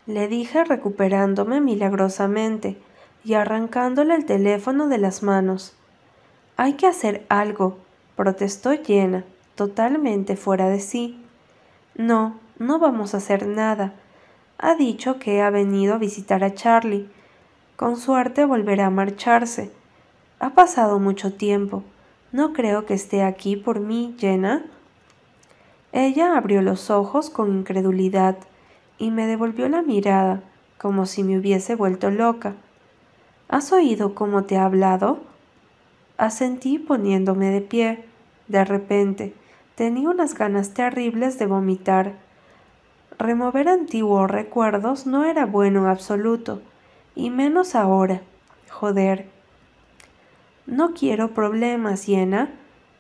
le 0.05 0.27
dije 0.27 0.63
recuperándome 0.63 1.61
milagrosamente 1.61 2.77
y 3.23 3.33
arrancándole 3.35 4.15
el 4.15 4.25
teléfono 4.25 4.87
de 4.87 4.97
las 4.97 5.23
manos. 5.23 5.75
Hay 6.57 6.73
que 6.73 6.87
hacer 6.87 7.25
algo, 7.29 7.77
protestó 8.15 8.71
Jenna, 8.83 9.23
totalmente 9.55 10.35
fuera 10.35 10.69
de 10.69 10.79
sí. 10.79 11.19
No, 11.95 12.39
no 12.59 12.79
vamos 12.79 13.13
a 13.13 13.17
hacer 13.17 13.47
nada 13.47 13.93
ha 14.63 14.75
dicho 14.75 15.19
que 15.19 15.41
ha 15.41 15.49
venido 15.49 15.93
a 15.93 15.97
visitar 15.97 16.41
a 16.45 16.53
Charlie. 16.53 17.09
Con 17.75 17.97
suerte 17.97 18.45
volverá 18.45 18.85
a 18.85 18.91
marcharse. 18.91 19.73
Ha 20.39 20.51
pasado 20.51 20.99
mucho 20.99 21.33
tiempo. 21.33 21.83
No 22.31 22.53
creo 22.53 22.85
que 22.85 22.93
esté 22.93 23.23
aquí 23.23 23.57
por 23.57 23.81
mí, 23.81 24.15
Jenna. 24.17 24.63
Ella 25.91 26.37
abrió 26.37 26.61
los 26.61 26.89
ojos 26.89 27.29
con 27.29 27.51
incredulidad 27.51 28.37
y 28.97 29.11
me 29.11 29.27
devolvió 29.27 29.67
la 29.69 29.81
mirada, 29.81 30.41
como 30.77 31.05
si 31.05 31.23
me 31.23 31.37
hubiese 31.37 31.75
vuelto 31.75 32.11
loca. 32.11 32.55
¿Has 33.49 33.71
oído 33.71 34.15
cómo 34.15 34.43
te 34.43 34.57
ha 34.57 34.65
hablado? 34.65 35.19
Asentí 36.17 36.79
poniéndome 36.79 37.49
de 37.49 37.61
pie. 37.61 38.05
De 38.47 38.65
repente, 38.65 39.33
tenía 39.75 40.09
unas 40.09 40.35
ganas 40.35 40.73
terribles 40.73 41.39
de 41.39 41.45
vomitar. 41.45 42.13
Remover 43.17 43.69
antiguos 43.69 44.29
recuerdos 44.29 45.05
no 45.05 45.23
era 45.23 45.45
bueno 45.45 45.81
en 45.81 45.87
absoluto, 45.87 46.61
y 47.15 47.29
menos 47.29 47.75
ahora. 47.75 48.21
Joder. 48.69 49.27
No 50.65 50.93
quiero 50.93 51.33
problemas, 51.33 52.07
Yena. 52.07 52.49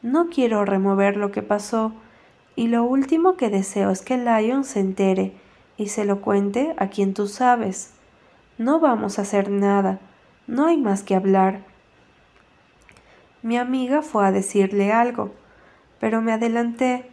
No 0.01 0.29
quiero 0.29 0.65
remover 0.65 1.17
lo 1.17 1.31
que 1.31 1.41
pasó, 1.41 1.93
y 2.55 2.67
lo 2.67 2.83
último 2.83 3.37
que 3.37 3.49
deseo 3.49 3.89
es 3.89 4.01
que 4.01 4.17
Lion 4.17 4.63
se 4.63 4.79
entere 4.79 5.42
y 5.83 5.87
se 5.87 6.05
lo 6.05 6.21
cuente 6.21 6.73
a 6.77 6.87
quien 6.87 7.13
tú 7.13 7.27
sabes. 7.27 7.91
No 8.57 8.79
vamos 8.79 9.19
a 9.19 9.23
hacer 9.23 9.49
nada, 9.49 9.99
no 10.47 10.67
hay 10.67 10.77
más 10.77 11.03
que 11.03 11.13
hablar. 11.13 11.59
Mi 13.41 13.57
amiga 13.57 14.01
fue 14.01 14.25
a 14.25 14.31
decirle 14.31 14.93
algo, 14.93 15.31
pero 15.99 16.21
me 16.21 16.31
adelanté 16.31 17.09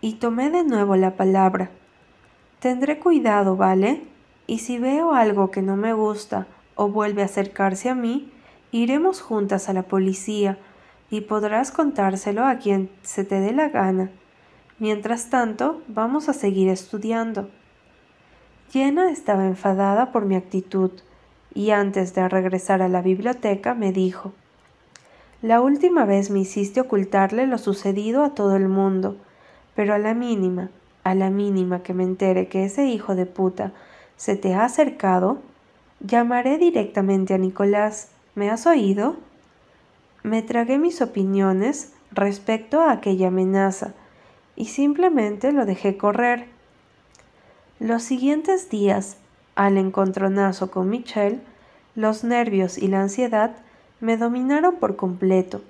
y 0.00 0.14
tomé 0.14 0.50
de 0.50 0.62
nuevo 0.62 0.94
la 0.94 1.16
palabra. 1.16 1.70
Tendré 2.60 3.00
cuidado, 3.00 3.56
¿vale? 3.56 4.04
Y 4.46 4.60
si 4.60 4.78
veo 4.78 5.14
algo 5.14 5.50
que 5.50 5.62
no 5.62 5.76
me 5.76 5.92
gusta 5.92 6.46
o 6.76 6.88
vuelve 6.88 7.22
a 7.22 7.24
acercarse 7.24 7.88
a 7.88 7.96
mí, 7.96 8.30
iremos 8.70 9.20
juntas 9.20 9.68
a 9.68 9.72
la 9.72 9.82
policía 9.82 10.58
y 11.10 11.22
podrás 11.22 11.72
contárselo 11.72 12.46
a 12.46 12.58
quien 12.58 12.88
se 13.02 13.24
te 13.24 13.40
dé 13.40 13.52
la 13.52 13.68
gana. 13.68 14.12
Mientras 14.78 15.28
tanto, 15.28 15.82
vamos 15.88 16.28
a 16.28 16.32
seguir 16.32 16.68
estudiando. 16.68 17.48
Jenna 18.72 19.10
estaba 19.10 19.46
enfadada 19.46 20.12
por 20.12 20.24
mi 20.24 20.34
actitud 20.34 20.90
y 21.54 21.70
antes 21.70 22.14
de 22.14 22.26
regresar 22.28 22.80
a 22.80 22.88
la 22.88 23.02
biblioteca 23.02 23.74
me 23.74 23.92
dijo, 23.92 24.32
La 25.42 25.60
última 25.60 26.06
vez 26.06 26.30
me 26.30 26.40
hiciste 26.40 26.80
ocultarle 26.80 27.46
lo 27.46 27.58
sucedido 27.58 28.24
a 28.24 28.34
todo 28.34 28.56
el 28.56 28.68
mundo, 28.68 29.18
pero 29.74 29.92
a 29.92 29.98
la 29.98 30.14
mínima 30.14 30.70
a 31.04 31.14
la 31.14 31.30
mínima 31.30 31.82
que 31.82 31.94
me 31.94 32.04
entere 32.04 32.48
que 32.48 32.64
ese 32.64 32.86
hijo 32.86 33.14
de 33.14 33.26
puta 33.26 33.72
se 34.16 34.36
te 34.36 34.54
ha 34.54 34.64
acercado, 34.64 35.38
llamaré 36.00 36.58
directamente 36.58 37.34
a 37.34 37.38
Nicolás. 37.38 38.08
¿Me 38.34 38.50
has 38.50 38.66
oído? 38.66 39.16
Me 40.22 40.42
tragué 40.42 40.78
mis 40.78 41.02
opiniones 41.02 41.92
respecto 42.12 42.80
a 42.80 42.92
aquella 42.92 43.28
amenaza 43.28 43.94
y 44.54 44.66
simplemente 44.66 45.52
lo 45.52 45.66
dejé 45.66 45.96
correr. 45.96 46.46
Los 47.82 48.04
siguientes 48.04 48.70
días, 48.70 49.16
al 49.56 49.76
encontronazo 49.76 50.70
con 50.70 50.88
Michelle, 50.88 51.40
los 51.96 52.22
nervios 52.22 52.78
y 52.78 52.86
la 52.86 53.00
ansiedad 53.00 53.56
me 53.98 54.16
dominaron 54.16 54.76
por 54.76 54.94
completo. 54.94 55.62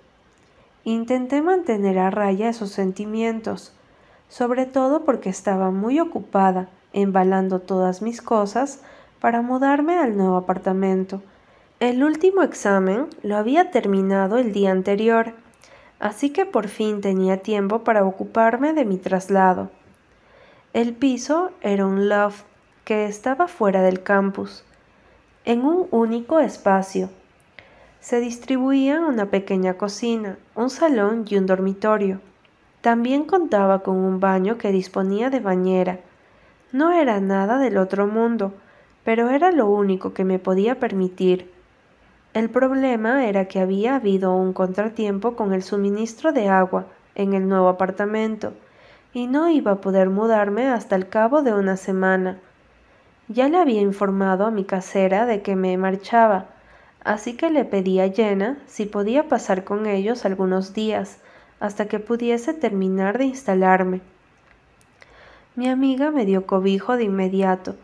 Intenté 0.85 1.41
mantener 1.41 1.99
a 1.99 2.11
raya 2.11 2.51
esos 2.51 2.71
sentimientos, 2.71 3.73
sobre 4.29 4.67
todo 4.67 5.07
porque 5.07 5.31
estaba 5.31 5.71
muy 5.71 6.01
ocupada 6.01 6.69
embalando 6.93 7.61
todas 7.61 8.03
mis 8.03 8.21
cosas 8.21 8.81
para 9.19 9.41
mudarme 9.41 9.97
al 9.97 10.15
nuevo 10.15 10.37
apartamento. 10.37 11.23
El 11.81 12.05
último 12.05 12.43
examen 12.43 13.07
lo 13.23 13.39
había 13.39 13.71
terminado 13.71 14.37
el 14.37 14.53
día 14.53 14.71
anterior, 14.71 15.33
así 15.99 16.29
que 16.29 16.45
por 16.45 16.69
fin 16.69 17.01
tenía 17.01 17.39
tiempo 17.39 17.85
para 17.85 18.05
ocuparme 18.05 18.75
de 18.75 18.85
mi 18.85 18.99
traslado. 18.99 19.71
El 20.75 20.95
piso 20.95 21.51
era 21.61 21.85
un 21.85 22.09
loft 22.09 22.45
que 22.87 23.05
estaba 23.05 23.47
fuera 23.47 23.83
del 23.83 24.03
campus, 24.03 24.65
en 25.45 25.67
un 25.67 25.87
único 25.91 26.41
espacio. 26.41 27.11
Se 28.01 28.21
distribuían 28.21 29.05
una 29.05 29.27
pequeña 29.27 29.75
cocina, 29.75 30.39
un 30.55 30.71
salón 30.71 31.27
y 31.29 31.37
un 31.37 31.45
dormitorio. 31.45 32.23
También 32.81 33.25
contaba 33.25 33.81
con 33.81 33.97
un 33.97 34.19
baño 34.19 34.57
que 34.57 34.73
disponía 34.73 35.29
de 35.29 35.41
bañera. 35.41 35.99
No 36.73 36.91
era 36.91 37.21
nada 37.21 37.59
del 37.59 37.77
otro 37.77 38.07
mundo, 38.07 38.55
pero 39.05 39.29
era 39.29 39.53
lo 39.53 39.67
único 39.67 40.15
que 40.15 40.25
me 40.25 40.39
podía 40.39 40.81
permitir. 40.81 41.53
El 42.33 42.49
problema 42.49 43.27
era 43.27 43.45
que 43.45 43.61
había 43.61 43.97
habido 43.97 44.35
un 44.35 44.55
contratiempo 44.55 45.37
con 45.37 45.53
el 45.53 45.63
suministro 45.63 46.33
de 46.33 46.49
agua 46.49 46.87
en 47.15 47.35
el 47.35 47.47
nuevo 47.47 47.69
apartamento 47.69 48.55
y 49.15 49.27
no 49.27 49.51
iba 49.51 49.73
a 49.73 49.81
poder 49.81 50.11
mudarme 50.11 50.69
hasta 50.69 50.97
el 50.97 51.09
cabo 51.09 51.43
de 51.43 51.53
una 51.53 51.77
semana. 51.77 52.39
Ya 53.29 53.49
le 53.49 53.59
había 53.59 53.81
informado 53.81 54.47
a 54.47 54.51
mi 54.51 54.65
casera 54.65 55.27
de 55.27 55.43
que 55.43 55.57
me 55.57 55.77
marchaba, 55.77 56.47
así 57.05 57.37
que 57.37 57.51
le 57.51 57.65
pedí 57.65 58.01
a 58.01 58.11
Jenna 58.11 58.59
si 58.67 58.87
podía 58.87 59.29
pasar 59.29 59.65
con 59.65 59.87
ellos 59.87 60.25
algunos 60.25 60.75
días 60.75 61.19
hasta 61.61 61.87
que 61.87 62.01
pudiese 62.01 62.55
terminar 62.55 63.19
de 63.19 63.27
instalarme. 63.27 64.01
Mi 65.55 65.69
amiga 65.69 66.11
me 66.11 66.25
dio 66.25 66.47
cobijo 66.47 66.97
de 66.97 67.05
inmediato 67.05 67.77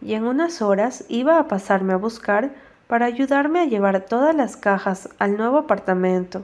y 0.00 0.14
en 0.14 0.24
unas 0.24 0.60
horas 0.60 1.04
iba 1.08 1.38
a 1.38 1.46
pasarme 1.46 1.92
a 1.92 1.96
buscar 1.96 2.50
para 2.88 3.06
ayudarme 3.06 3.60
a 3.60 3.64
llevar 3.64 4.00
todas 4.00 4.34
las 4.34 4.56
cajas 4.56 5.08
al 5.18 5.36
nuevo 5.36 5.58
apartamento. 5.58 6.42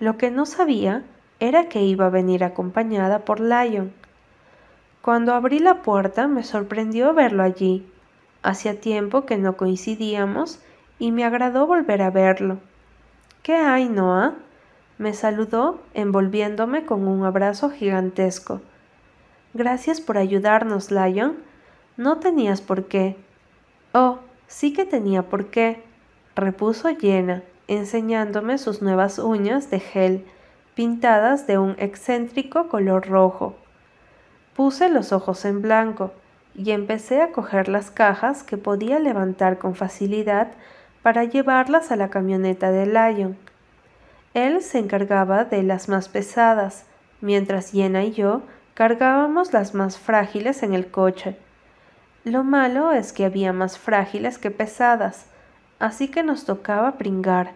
Lo 0.00 0.18
que 0.18 0.30
no 0.30 0.44
sabía 0.44 1.04
era 1.42 1.68
que 1.68 1.82
iba 1.82 2.06
a 2.06 2.10
venir 2.10 2.44
acompañada 2.44 3.24
por 3.24 3.40
Lion. 3.40 3.92
Cuando 5.02 5.34
abrí 5.34 5.58
la 5.58 5.82
puerta 5.82 6.28
me 6.28 6.44
sorprendió 6.44 7.12
verlo 7.14 7.42
allí. 7.42 7.86
Hacía 8.42 8.80
tiempo 8.80 9.26
que 9.26 9.36
no 9.36 9.56
coincidíamos 9.56 10.60
y 10.98 11.10
me 11.10 11.24
agradó 11.24 11.66
volver 11.66 12.02
a 12.02 12.10
verlo. 12.10 12.58
¿Qué 13.42 13.56
hay, 13.56 13.88
Noah? 13.88 14.34
Me 14.98 15.14
saludó 15.14 15.80
envolviéndome 15.94 16.86
con 16.86 17.08
un 17.08 17.24
abrazo 17.24 17.70
gigantesco. 17.70 18.60
Gracias 19.52 20.00
por 20.00 20.18
ayudarnos, 20.18 20.90
Lion. 20.92 21.36
No 21.96 22.18
tenías 22.18 22.60
por 22.60 22.84
qué. 22.84 23.16
Oh, 23.92 24.18
Sí 24.52 24.74
que 24.74 24.84
tenía 24.84 25.22
por 25.30 25.46
qué, 25.46 25.82
repuso 26.36 26.94
Jenna, 26.94 27.42
enseñándome 27.68 28.58
sus 28.58 28.82
nuevas 28.82 29.18
uñas 29.18 29.70
de 29.70 29.80
gel, 29.80 30.26
pintadas 30.74 31.46
de 31.46 31.58
un 31.58 31.76
excéntrico 31.78 32.68
color 32.68 33.06
rojo. 33.08 33.54
Puse 34.56 34.88
los 34.88 35.12
ojos 35.12 35.44
en 35.44 35.62
blanco 35.62 36.12
y 36.54 36.70
empecé 36.70 37.22
a 37.22 37.32
coger 37.32 37.68
las 37.68 37.90
cajas 37.90 38.42
que 38.42 38.56
podía 38.56 38.98
levantar 38.98 39.58
con 39.58 39.74
facilidad 39.74 40.52
para 41.02 41.24
llevarlas 41.24 41.90
a 41.90 41.96
la 41.96 42.08
camioneta 42.08 42.70
de 42.70 42.86
Lion. 42.86 43.36
Él 44.34 44.62
se 44.62 44.78
encargaba 44.78 45.44
de 45.44 45.62
las 45.62 45.88
más 45.88 46.08
pesadas, 46.08 46.86
mientras 47.20 47.72
Jenna 47.72 48.04
y 48.04 48.12
yo 48.12 48.42
cargábamos 48.74 49.52
las 49.52 49.74
más 49.74 49.98
frágiles 49.98 50.62
en 50.62 50.72
el 50.72 50.90
coche. 50.90 51.36
Lo 52.24 52.44
malo 52.44 52.92
es 52.92 53.12
que 53.12 53.24
había 53.24 53.52
más 53.52 53.78
frágiles 53.78 54.38
que 54.38 54.50
pesadas, 54.50 55.26
así 55.78 56.08
que 56.08 56.22
nos 56.22 56.44
tocaba 56.44 56.92
pringar. 56.92 57.52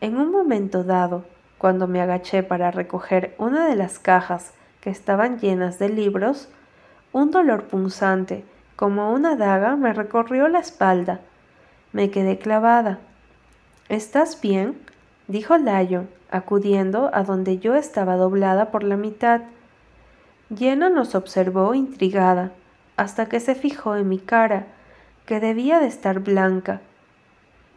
En 0.00 0.16
un 0.16 0.30
momento 0.30 0.84
dado, 0.84 1.24
cuando 1.58 1.86
me 1.88 2.00
agaché 2.00 2.42
para 2.42 2.70
recoger 2.70 3.34
una 3.38 3.66
de 3.68 3.76
las 3.76 3.98
cajas 3.98 4.54
que 4.80 4.90
estaban 4.90 5.38
llenas 5.38 5.78
de 5.78 5.88
libros, 5.88 6.48
un 7.12 7.30
dolor 7.30 7.64
punzante, 7.64 8.44
como 8.76 9.12
una 9.12 9.34
daga, 9.34 9.76
me 9.76 9.92
recorrió 9.92 10.46
la 10.48 10.60
espalda. 10.60 11.20
Me 11.92 12.10
quedé 12.10 12.38
clavada. 12.38 13.00
¿Estás 13.88 14.40
bien? 14.40 14.78
dijo 15.26 15.56
Lion, 15.58 16.08
acudiendo 16.30 17.10
a 17.12 17.24
donde 17.24 17.58
yo 17.58 17.74
estaba 17.74 18.16
doblada 18.16 18.70
por 18.70 18.84
la 18.84 18.96
mitad. 18.96 19.40
Llena 20.48 20.90
nos 20.90 21.14
observó 21.14 21.74
intrigada 21.74 22.52
hasta 22.96 23.26
que 23.26 23.40
se 23.40 23.54
fijó 23.54 23.96
en 23.96 24.08
mi 24.08 24.18
cara, 24.18 24.66
que 25.26 25.40
debía 25.40 25.80
de 25.80 25.86
estar 25.86 26.20
blanca. 26.20 26.80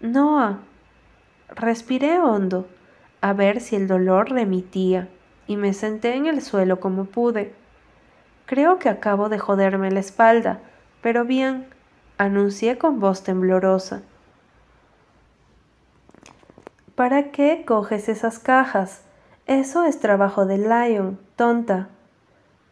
Noah. 0.02 0.60
Respiré 1.50 2.20
hondo, 2.20 2.68
a 3.22 3.34
ver 3.34 3.62
si 3.62 3.76
el 3.76 3.88
dolor 3.88 4.32
remitía, 4.32 5.08
y 5.48 5.56
me 5.56 5.74
senté 5.74 6.16
en 6.16 6.26
el 6.26 6.42
suelo 6.42 6.80
como 6.80 7.06
pude. 7.06 7.54
Creo 8.46 8.80
que 8.80 8.90
acabo 8.90 9.30
de 9.30 9.40
joderme 9.40 9.92
la 9.92 10.00
espalda, 10.00 10.60
pero 11.02 11.24
bien, 11.24 11.68
anuncié 12.18 12.78
con 12.78 13.00
voz 13.00 13.24
temblorosa. 13.24 14.02
¿Para 16.96 17.32
qué 17.32 17.64
coges 17.66 18.10
esas 18.10 18.40
cajas? 18.40 19.04
Eso 19.48 19.84
es 19.86 20.00
trabajo 20.00 20.46
de 20.46 20.58
Lion, 20.58 21.20
tonta. 21.36 21.90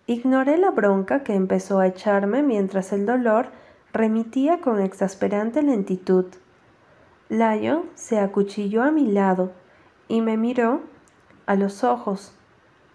Ignoré 0.07 0.57
la 0.57 0.71
bronca 0.71 1.23
que 1.23 1.35
empezó 1.35 1.79
a 1.79 1.87
echarme 1.87 2.43
mientras 2.43 2.91
el 2.91 3.05
dolor 3.05 3.47
remitía 3.93 4.61
con 4.61 4.81
exasperante 4.81 5.61
lentitud. 5.61 6.25
Lion 7.29 7.83
se 7.95 8.19
acuchilló 8.19 8.83
a 8.83 8.91
mi 8.91 9.07
lado 9.07 9.51
y 10.09 10.19
me 10.19 10.35
miró 10.35 10.81
a 11.45 11.55
los 11.55 11.85
ojos. 11.85 12.33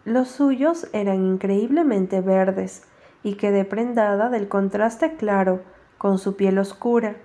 Los 0.04 0.28
suyos 0.28 0.88
eran 0.92 1.24
increíblemente 1.24 2.20
verdes 2.20 2.82
y 3.22 3.36
quedé 3.36 3.64
prendada 3.64 4.28
del 4.28 4.48
contraste 4.48 5.16
claro 5.16 5.62
con 5.96 6.18
su 6.18 6.36
piel 6.36 6.58
oscura. 6.58 7.16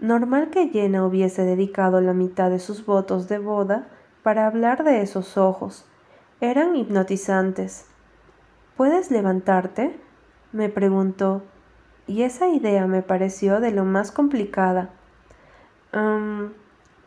Normal 0.00 0.50
que 0.50 0.68
Jenna 0.68 1.06
hubiese 1.06 1.44
dedicado 1.44 2.02
la 2.02 2.12
mitad 2.12 2.50
de 2.50 2.58
sus 2.58 2.84
votos 2.84 3.28
de 3.28 3.38
boda 3.38 3.88
para 4.22 4.46
hablar 4.46 4.84
de 4.84 5.00
esos 5.00 5.38
ojos. 5.38 5.86
Eran 6.40 6.76
hipnotizantes. 6.76 7.86
¿Puedes 8.76 9.10
levantarte? 9.10 9.98
me 10.52 10.68
preguntó, 10.68 11.42
y 12.06 12.22
esa 12.22 12.48
idea 12.48 12.86
me 12.86 13.02
pareció 13.02 13.60
de 13.60 13.70
lo 13.70 13.84
más 13.84 14.12
complicada. 14.12 14.90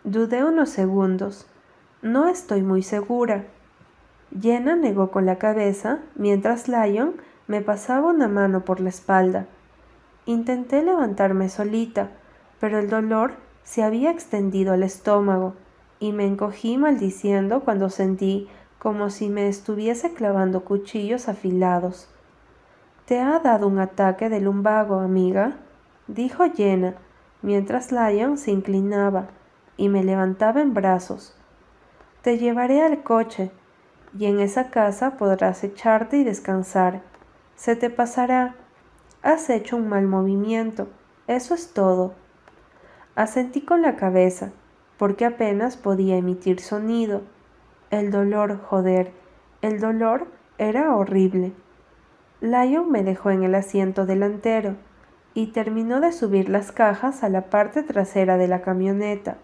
dudé 0.03 0.43
unos 0.43 0.69
segundos. 0.69 1.50
No 2.01 2.27
estoy 2.27 2.63
muy 2.63 2.81
segura. 2.81 3.45
Jenna 4.39 4.75
negó 4.75 5.11
con 5.11 5.27
la 5.27 5.37
cabeza 5.37 5.99
mientras 6.15 6.67
Lion 6.67 7.13
me 7.45 7.61
pasaba 7.61 8.09
una 8.09 8.27
mano 8.27 8.65
por 8.65 8.79
la 8.79 8.89
espalda. 8.89 9.45
Intenté 10.25 10.81
levantarme 10.81 11.47
solita, 11.47 12.09
pero 12.59 12.79
el 12.79 12.89
dolor 12.89 13.33
se 13.63 13.83
había 13.83 14.09
extendido 14.09 14.73
al 14.73 14.81
estómago 14.81 15.53
y 15.99 16.11
me 16.11 16.25
encogí 16.25 16.77
maldiciendo 16.77 17.59
cuando 17.59 17.91
sentí 17.91 18.49
como 18.79 19.11
si 19.11 19.29
me 19.29 19.47
estuviese 19.47 20.15
clavando 20.15 20.65
cuchillos 20.65 21.27
afilados. 21.27 22.09
¿Te 23.05 23.19
ha 23.19 23.37
dado 23.37 23.67
un 23.67 23.77
ataque 23.77 24.27
de 24.27 24.41
lumbago, 24.41 25.01
amiga? 25.01 25.57
dijo 26.07 26.45
Jenna, 26.51 26.95
mientras 27.43 27.91
Lion 27.91 28.39
se 28.39 28.49
inclinaba 28.49 29.27
y 29.77 29.89
me 29.89 30.03
levantaba 30.03 30.61
en 30.61 30.73
brazos. 30.73 31.35
Te 32.21 32.37
llevaré 32.37 32.81
al 32.81 33.03
coche, 33.03 33.51
y 34.17 34.25
en 34.25 34.39
esa 34.39 34.69
casa 34.69 35.17
podrás 35.17 35.63
echarte 35.63 36.17
y 36.17 36.23
descansar. 36.23 37.01
Se 37.55 37.75
te 37.75 37.89
pasará. 37.89 38.55
Has 39.23 39.49
hecho 39.49 39.77
un 39.77 39.87
mal 39.87 40.07
movimiento. 40.07 40.87
Eso 41.27 41.53
es 41.53 41.73
todo. 41.73 42.13
Asentí 43.15 43.61
con 43.61 43.81
la 43.81 43.95
cabeza, 43.95 44.51
porque 44.97 45.25
apenas 45.25 45.77
podía 45.77 46.17
emitir 46.17 46.59
sonido 46.59 47.21
el 47.91 48.09
dolor, 48.09 48.57
joder, 48.63 49.11
el 49.61 49.81
dolor 49.81 50.27
era 50.57 50.95
horrible. 50.95 51.51
Lion 52.39 52.89
me 52.89 53.03
dejó 53.03 53.31
en 53.31 53.43
el 53.43 53.53
asiento 53.53 54.05
delantero 54.05 54.77
y 55.33 55.47
terminó 55.47 55.99
de 55.99 56.13
subir 56.13 56.47
las 56.47 56.71
cajas 56.71 57.21
a 57.21 57.27
la 57.27 57.49
parte 57.49 57.83
trasera 57.83 58.37
de 58.37 58.47
la 58.47 58.61
camioneta. 58.61 59.39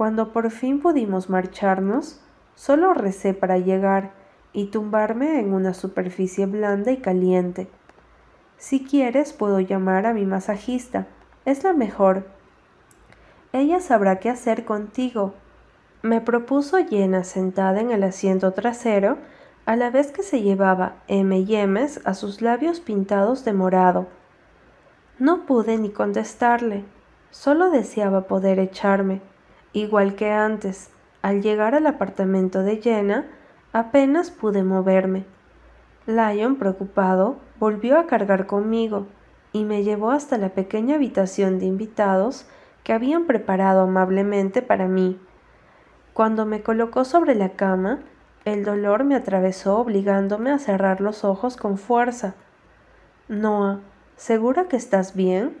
Cuando 0.00 0.32
por 0.32 0.50
fin 0.50 0.80
pudimos 0.80 1.28
marcharnos, 1.28 2.22
solo 2.54 2.94
recé 2.94 3.34
para 3.34 3.58
llegar 3.58 4.12
y 4.54 4.68
tumbarme 4.68 5.38
en 5.38 5.52
una 5.52 5.74
superficie 5.74 6.46
blanda 6.46 6.90
y 6.90 7.02
caliente. 7.02 7.68
Si 8.56 8.82
quieres 8.82 9.34
puedo 9.34 9.60
llamar 9.60 10.06
a 10.06 10.14
mi 10.14 10.24
masajista, 10.24 11.06
es 11.44 11.64
la 11.64 11.74
mejor. 11.74 12.26
Ella 13.52 13.80
sabrá 13.80 14.20
qué 14.20 14.30
hacer 14.30 14.64
contigo, 14.64 15.34
me 16.00 16.22
propuso 16.22 16.78
llena 16.78 17.22
sentada 17.22 17.82
en 17.82 17.90
el 17.90 18.02
asiento 18.02 18.52
trasero, 18.52 19.18
a 19.66 19.76
la 19.76 19.90
vez 19.90 20.12
que 20.12 20.22
se 20.22 20.40
llevaba 20.40 20.94
M&M's 21.08 22.00
a 22.06 22.14
sus 22.14 22.40
labios 22.40 22.80
pintados 22.80 23.44
de 23.44 23.52
morado. 23.52 24.06
No 25.18 25.44
pude 25.44 25.76
ni 25.76 25.90
contestarle, 25.90 26.84
solo 27.30 27.68
deseaba 27.68 28.22
poder 28.22 28.58
echarme, 28.60 29.20
igual 29.72 30.14
que 30.14 30.30
antes, 30.30 30.90
Al 31.22 31.42
llegar 31.42 31.74
al 31.74 31.86
apartamento 31.86 32.62
de 32.62 32.78
Jenna, 32.78 33.26
apenas 33.74 34.30
pude 34.30 34.62
moverme. 34.62 35.26
Lion, 36.06 36.56
preocupado, 36.56 37.36
volvió 37.58 37.98
a 37.98 38.06
cargar 38.06 38.46
conmigo 38.46 39.06
y 39.52 39.64
me 39.64 39.82
llevó 39.82 40.12
hasta 40.12 40.38
la 40.38 40.50
pequeña 40.50 40.94
habitación 40.94 41.58
de 41.58 41.66
invitados 41.66 42.46
que 42.84 42.92
habían 42.94 43.26
preparado 43.26 43.82
amablemente 43.82 44.62
para 44.62 44.88
mí. 44.88 45.20
Cuando 46.14 46.46
me 46.46 46.62
colocó 46.62 47.04
sobre 47.04 47.34
la 47.34 47.50
cama, 47.50 48.00
el 48.44 48.64
dolor 48.64 49.04
me 49.04 49.14
atravesó 49.14 49.78
obligándome 49.78 50.50
a 50.50 50.58
cerrar 50.58 51.00
los 51.00 51.24
ojos 51.24 51.56
con 51.56 51.76
fuerza. 51.76 52.34
Noah, 53.28 53.80
¿segura 54.16 54.68
que 54.68 54.76
estás 54.76 55.14
bien? 55.14 55.56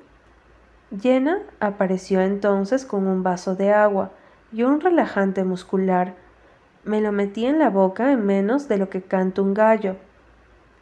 Jenna 0.98 1.38
apareció 1.60 2.20
entonces 2.20 2.84
con 2.84 3.06
un 3.06 3.22
vaso 3.22 3.54
de 3.54 3.72
agua 3.72 4.10
y 4.52 4.64
un 4.64 4.80
relajante 4.80 5.44
muscular. 5.44 6.14
Me 6.82 7.00
lo 7.00 7.12
metí 7.12 7.46
en 7.46 7.58
la 7.60 7.70
boca 7.70 8.10
en 8.10 8.26
menos 8.26 8.66
de 8.68 8.78
lo 8.78 8.90
que 8.90 9.02
canta 9.02 9.42
un 9.42 9.54
gallo. 9.54 9.96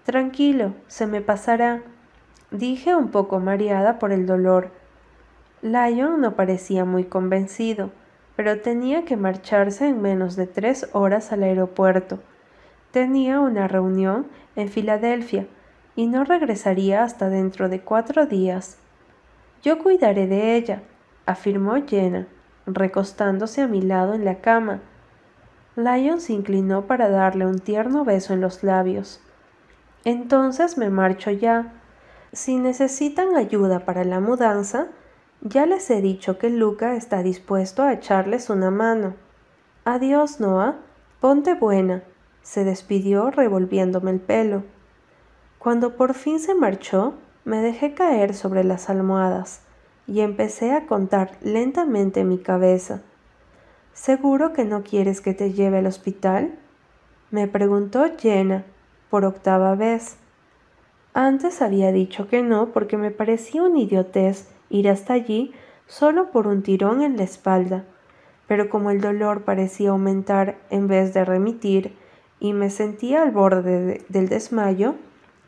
Tranquilo, 0.05 0.73
se 0.87 1.07
me 1.07 1.21
pasará, 1.21 1.83
dije 2.51 2.95
un 2.95 3.11
poco 3.11 3.41
mareada 3.41 3.99
por 3.99 4.13
el 4.13 4.27
dolor. 4.27 4.71
Lion 5.61 6.21
no 6.23 6.35
parecía 6.37 6.87
muy 6.87 7.05
convencido, 7.05 7.91
pero 8.35 8.61
tenía 8.61 9.05
que 9.05 9.17
marcharse 9.17 9.89
en 9.89 10.01
menos 10.01 10.37
de 10.37 10.47
tres 10.47 10.89
horas 10.93 11.33
al 11.33 11.43
aeropuerto. 11.43 12.21
Tenía 12.93 13.41
una 13.41 13.69
reunión 13.69 14.27
en 14.57 14.71
Filadelfia 14.71 15.47
y 15.97 16.07
no 16.07 16.25
regresaría 16.25 17.03
hasta 17.03 17.29
dentro 17.29 17.69
de 17.69 17.81
cuatro 17.81 18.25
días. 18.25 18.79
Yo 19.63 19.79
cuidaré 19.79 20.27
de 20.27 20.57
ella, 20.57 20.83
afirmó 21.27 21.75
Jenna, 21.87 22.27
recostándose 22.67 23.63
a 23.63 23.69
mi 23.69 23.83
lado 23.83 24.15
en 24.15 24.25
la 24.25 24.37
cama. 24.41 24.81
Lion 25.77 26.21
se 26.21 26.33
inclinó 26.33 26.87
para 26.87 27.09
darle 27.09 27.47
un 27.47 27.59
tierno 27.59 28.05
beso 28.05 28.33
en 28.35 28.41
los 28.41 28.63
labios. 28.63 29.21
Entonces 30.05 30.79
me 30.79 30.91
marcho 30.91 31.31
ya. 31.31 31.73
Si 32.33 32.57
necesitan 32.57 33.37
ayuda 33.37 33.85
para 33.85 34.05
la 34.05 34.21
mudanza, 34.21 34.89
ya 35.41 35.67
les 35.67 35.89
he 35.91 36.01
dicho 36.01 36.39
que 36.39 36.51
Luca 36.51 36.95
está 36.95 37.23
dispuesto 37.23 37.83
a 37.83 37.93
echarles 37.93 38.51
una 38.51 38.71
mano. 38.71 39.15
Adiós, 39.85 40.41
Noah. 40.41 40.77
Ponte 41.21 41.55
buena. 41.55 42.03
se 42.43 42.65
despidió 42.65 43.31
revolviéndome 43.31 44.11
el 44.11 44.21
pelo. 44.21 44.63
Cuando 45.59 45.97
por 45.97 46.15
fin 46.15 46.39
se 46.39 46.55
marchó, 46.55 47.15
me 47.49 47.63
dejé 47.63 47.95
caer 47.95 48.35
sobre 48.35 48.63
las 48.63 48.91
almohadas 48.91 49.63
y 50.07 50.21
empecé 50.21 50.73
a 50.73 50.85
contar 50.87 51.39
lentamente 51.41 52.23
mi 52.23 52.37
cabeza. 52.37 53.01
¿Seguro 53.95 54.53
que 54.53 54.67
no 54.67 54.83
quieres 54.83 55.23
que 55.23 55.33
te 55.33 55.55
lleve 55.55 55.79
al 55.79 55.87
hospital? 55.87 56.59
me 57.31 57.49
preguntó 57.49 58.05
Jenna 58.19 58.65
por 59.09 59.25
octava 59.25 59.75
vez. 59.77 60.19
Antes 61.15 61.63
había 61.63 61.91
dicho 61.91 62.29
que 62.29 62.43
no 62.43 62.69
porque 62.73 62.99
me 62.99 63.11
parecía 63.11 63.63
una 63.63 63.81
idiotez 63.81 64.51
ir 64.69 64.91
hasta 64.91 65.15
allí 65.15 65.55
solo 65.87 66.31
por 66.31 66.49
un 66.49 66.63
tirón 66.63 67.01
en 67.01 67.17
la 67.17 67.23
espalda, 67.23 67.85
pero 68.47 68.69
como 68.69 68.91
el 68.91 69.01
dolor 69.01 69.45
parecía 69.45 69.91
aumentar 69.91 70.59
en 70.69 70.87
vez 70.87 71.15
de 71.15 71.25
remitir 71.25 71.97
y 72.41 72.53
me 72.53 72.69
sentía 72.69 73.23
al 73.23 73.31
borde 73.31 74.05
del 74.11 74.29
desmayo, 74.29 74.97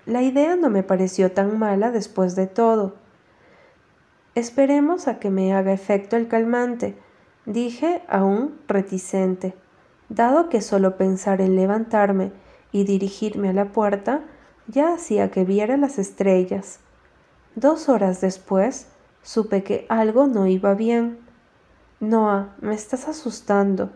la 0.06 0.22
idea 0.22 0.56
no 0.56 0.70
me 0.70 0.82
pareció 0.82 1.32
tan 1.32 1.58
mala 1.58 1.90
después 1.90 2.36
de 2.36 2.46
todo. 2.46 2.94
Esperemos 4.34 5.08
a 5.08 5.18
que 5.18 5.30
me 5.30 5.52
haga 5.52 5.72
efecto 5.72 6.16
el 6.16 6.28
calmante, 6.28 6.96
dije 7.46 8.02
aún 8.08 8.58
reticente, 8.68 9.54
dado 10.08 10.48
que 10.48 10.60
solo 10.60 10.96
pensar 10.96 11.40
en 11.40 11.56
levantarme 11.56 12.32
y 12.72 12.84
dirigirme 12.84 13.50
a 13.50 13.52
la 13.52 13.66
puerta 13.66 14.22
ya 14.68 14.94
hacía 14.94 15.30
que 15.30 15.44
viera 15.44 15.76
las 15.76 15.98
estrellas. 15.98 16.80
Dos 17.56 17.88
horas 17.88 18.20
después 18.20 18.86
Supe 19.22 19.62
que 19.62 19.86
algo 19.88 20.26
no 20.26 20.46
iba 20.46 20.74
bien. 20.74 21.18
Noah, 22.00 22.54
me 22.60 22.74
estás 22.74 23.06
asustando, 23.06 23.90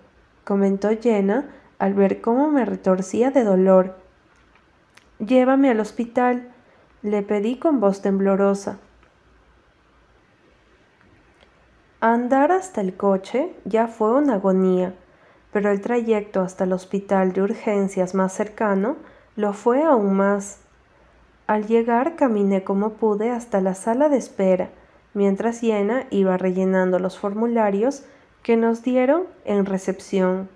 comentó 0.45 0.91
Jenna 1.01 1.49
al 1.79 1.95
ver 1.95 2.21
cómo 2.21 2.49
me 2.49 2.65
retorcía 2.65 3.31
de 3.31 3.45
dolor. 3.45 3.97
Llévame 5.25 5.71
al 5.71 5.81
hospital, 5.81 6.53
le 7.03 7.23
pedí 7.23 7.57
con 7.57 7.81
voz 7.81 8.03
temblorosa. 8.03 8.79
Andar 12.01 12.53
hasta 12.53 12.81
el 12.81 12.97
coche 12.97 13.55
ya 13.65 13.87
fue 13.87 14.13
una 14.13 14.35
agonía, 14.35 14.95
pero 15.53 15.71
el 15.71 15.81
trayecto 15.81 16.41
hasta 16.41 16.65
el 16.65 16.73
hospital 16.73 17.33
de 17.33 17.43
urgencias 17.43 18.15
más 18.15 18.33
cercano 18.33 18.97
lo 19.37 19.53
fue 19.53 19.83
aún 19.83 20.15
más. 20.15 20.59
Al 21.47 21.67
llegar 21.67 22.17
caminé 22.17 22.65
como 22.65 22.95
pude 22.95 23.31
hasta 23.31 23.61
la 23.61 23.75
sala 23.75 24.09
de 24.09 24.19
espera, 24.19 24.71
mientras 25.15 25.61
Yena 25.61 26.07
iba 26.11 26.37
rellenando 26.37 26.99
los 26.99 27.19
formularios 27.19 28.03
que 28.43 28.57
nos 28.57 28.83
dieron 28.83 29.23
en 29.45 29.65
recepción. 29.65 30.49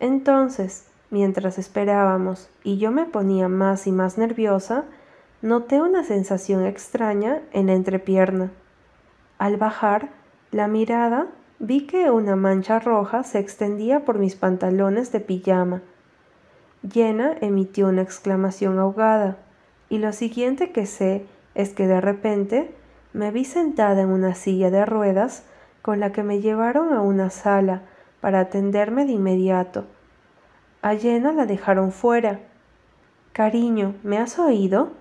Entonces, 0.00 0.86
mientras 1.10 1.58
esperábamos 1.58 2.50
y 2.64 2.78
yo 2.78 2.90
me 2.90 3.04
ponía 3.04 3.48
más 3.48 3.86
y 3.86 3.92
más 3.92 4.18
nerviosa, 4.18 4.84
noté 5.42 5.80
una 5.80 6.04
sensación 6.04 6.66
extraña 6.66 7.40
en 7.52 7.66
la 7.66 7.74
entrepierna. 7.74 8.50
Al 9.38 9.56
bajar 9.56 10.10
la 10.50 10.68
mirada, 10.68 11.28
vi 11.58 11.86
que 11.86 12.10
una 12.10 12.36
mancha 12.36 12.78
roja 12.78 13.22
se 13.22 13.38
extendía 13.38 14.04
por 14.04 14.18
mis 14.18 14.36
pantalones 14.36 15.12
de 15.12 15.20
pijama. 15.20 15.82
Yena 16.82 17.36
emitió 17.40 17.88
una 17.88 18.02
exclamación 18.02 18.78
ahogada, 18.78 19.36
y 19.88 19.98
lo 19.98 20.12
siguiente 20.12 20.70
que 20.72 20.86
sé 20.86 21.26
es 21.54 21.70
que 21.70 21.86
de 21.86 22.00
repente 22.00 22.74
me 23.12 23.30
vi 23.30 23.44
sentada 23.44 24.02
en 24.02 24.10
una 24.10 24.34
silla 24.34 24.70
de 24.70 24.84
ruedas 24.84 25.44
con 25.82 26.00
la 26.00 26.12
que 26.12 26.22
me 26.22 26.40
llevaron 26.40 26.92
a 26.92 27.00
una 27.00 27.30
sala 27.30 27.82
para 28.20 28.40
atenderme 28.40 29.06
de 29.06 29.12
inmediato. 29.12 29.86
A 30.80 30.94
la 30.94 31.46
dejaron 31.46 31.90
fuera. 31.90 32.40
Cariño, 33.32 33.94
¿me 34.02 34.18
has 34.18 34.38
oído? 34.38 34.92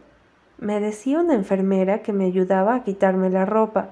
me 0.57 0.79
decía 0.79 1.19
una 1.19 1.35
enfermera 1.35 2.01
que 2.01 2.13
me 2.13 2.25
ayudaba 2.25 2.73
a 2.73 2.83
quitarme 2.83 3.29
la 3.29 3.45
ropa 3.45 3.91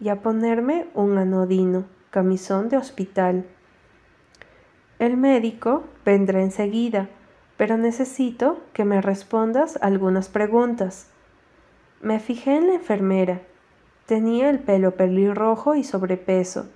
y 0.00 0.10
a 0.10 0.20
ponerme 0.20 0.86
un 0.92 1.16
anodino, 1.16 1.84
camisón 2.10 2.68
de 2.68 2.76
hospital. 2.76 3.46
El 4.98 5.16
médico 5.16 5.84
vendrá 6.04 6.42
enseguida, 6.42 7.08
pero 7.56 7.78
necesito 7.78 8.60
que 8.74 8.84
me 8.84 9.00
respondas 9.00 9.78
algunas 9.80 10.28
preguntas. 10.28 11.08
Me 12.02 12.20
fijé 12.20 12.56
en 12.56 12.68
la 12.68 12.74
enfermera. 12.74 13.40
Tenía 14.06 14.50
el 14.50 14.58
pelo 14.58 14.90
pelirrojo 14.90 15.74
y 15.74 15.84
sobrepeso. 15.84 16.68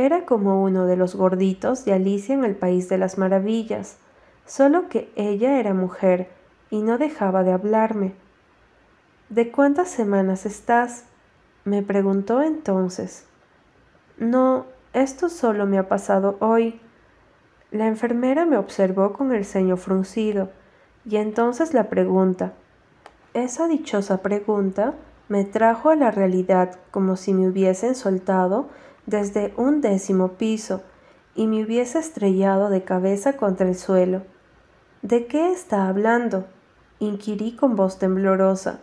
Era 0.00 0.24
como 0.24 0.62
uno 0.62 0.86
de 0.86 0.96
los 0.96 1.14
gorditos 1.14 1.84
de 1.84 1.92
Alicia 1.92 2.34
en 2.34 2.42
el 2.42 2.56
País 2.56 2.88
de 2.88 2.96
las 2.96 3.18
Maravillas, 3.18 3.98
solo 4.46 4.88
que 4.88 5.12
ella 5.14 5.60
era 5.60 5.74
mujer 5.74 6.30
y 6.70 6.80
no 6.80 6.96
dejaba 6.96 7.42
de 7.42 7.52
hablarme. 7.52 8.14
¿De 9.28 9.50
cuántas 9.50 9.90
semanas 9.90 10.46
estás? 10.46 11.04
me 11.66 11.82
preguntó 11.82 12.40
entonces. 12.40 13.26
No, 14.16 14.64
esto 14.94 15.28
solo 15.28 15.66
me 15.66 15.76
ha 15.76 15.86
pasado 15.86 16.38
hoy. 16.40 16.80
La 17.70 17.86
enfermera 17.86 18.46
me 18.46 18.56
observó 18.56 19.12
con 19.12 19.34
el 19.34 19.44
ceño 19.44 19.76
fruncido, 19.76 20.48
y 21.04 21.16
entonces 21.16 21.74
la 21.74 21.90
pregunta, 21.90 22.54
esa 23.34 23.68
dichosa 23.68 24.22
pregunta 24.22 24.94
me 25.28 25.44
trajo 25.44 25.90
a 25.90 25.94
la 25.96 26.10
realidad 26.10 26.78
como 26.90 27.16
si 27.16 27.34
me 27.34 27.46
hubiesen 27.46 27.94
soltado 27.94 28.70
desde 29.06 29.52
un 29.56 29.80
décimo 29.80 30.32
piso 30.32 30.82
y 31.34 31.46
me 31.46 31.64
hubiese 31.64 31.98
estrellado 31.98 32.70
de 32.70 32.84
cabeza 32.84 33.36
contra 33.36 33.68
el 33.68 33.76
suelo. 33.76 34.22
¿De 35.02 35.26
qué 35.26 35.52
está 35.52 35.88
hablando? 35.88 36.46
inquirí 36.98 37.56
con 37.56 37.76
voz 37.76 37.98
temblorosa. 37.98 38.80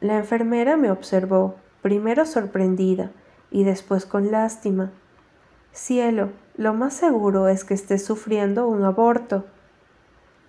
La 0.00 0.16
enfermera 0.16 0.76
me 0.76 0.90
observó, 0.90 1.56
primero 1.82 2.24
sorprendida 2.24 3.10
y 3.50 3.64
después 3.64 4.06
con 4.06 4.30
lástima. 4.30 4.92
Cielo, 5.72 6.30
lo 6.56 6.72
más 6.72 6.94
seguro 6.94 7.48
es 7.48 7.64
que 7.64 7.74
esté 7.74 7.98
sufriendo 7.98 8.66
un 8.66 8.84
aborto. 8.84 9.44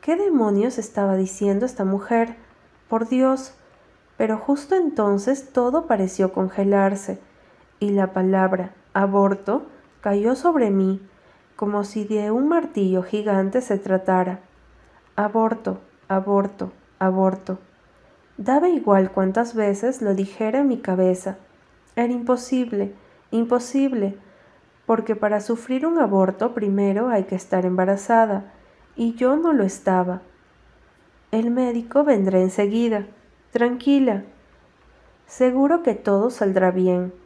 ¿Qué 0.02 0.16
demonios 0.16 0.78
estaba 0.78 1.16
diciendo 1.18 1.66
esta 1.66 1.84
mujer? 1.84 2.36
Por 2.88 3.10
Dios. 3.10 3.54
Pero 4.18 4.38
justo 4.38 4.76
entonces 4.76 5.52
todo 5.52 5.88
pareció 5.88 6.32
congelarse, 6.32 7.20
y 7.80 7.90
la 7.90 8.14
palabra 8.14 8.72
aborto 8.96 9.66
cayó 10.00 10.36
sobre 10.36 10.72
mí, 10.72 11.02
como 11.58 11.84
si 11.84 12.06
de 12.06 12.32
un 12.32 12.48
martillo 12.48 13.04
gigante 13.04 13.62
se 13.62 13.78
tratara. 13.78 14.40
Aborto, 15.18 15.80
aborto, 16.08 16.72
aborto. 16.98 17.60
Daba 18.38 18.70
igual 18.70 19.12
cuántas 19.12 19.54
veces 19.54 20.02
lo 20.02 20.16
dijera 20.16 20.60
en 20.60 20.70
mi 20.70 20.78
cabeza. 20.78 21.38
Era 21.98 22.12
imposible, 22.12 22.94
imposible. 23.32 24.18
porque 24.86 25.16
para 25.16 25.42
sufrir 25.42 25.88
un 25.88 25.98
aborto 25.98 26.54
primero 26.54 27.10
hay 27.10 27.24
que 27.24 27.36
estar 27.36 27.66
embarazada, 27.66 28.54
y 28.96 29.16
yo 29.16 29.36
no 29.36 29.52
lo 29.52 29.64
estaba. 29.64 30.22
El 31.32 31.50
médico 31.50 32.04
vendrá 32.04 32.40
enseguida. 32.40 33.08
Tranquila. 33.52 34.24
Seguro 35.26 35.82
que 35.82 35.96
todo 35.96 36.30
saldrá 36.30 36.70
bien. 36.70 37.25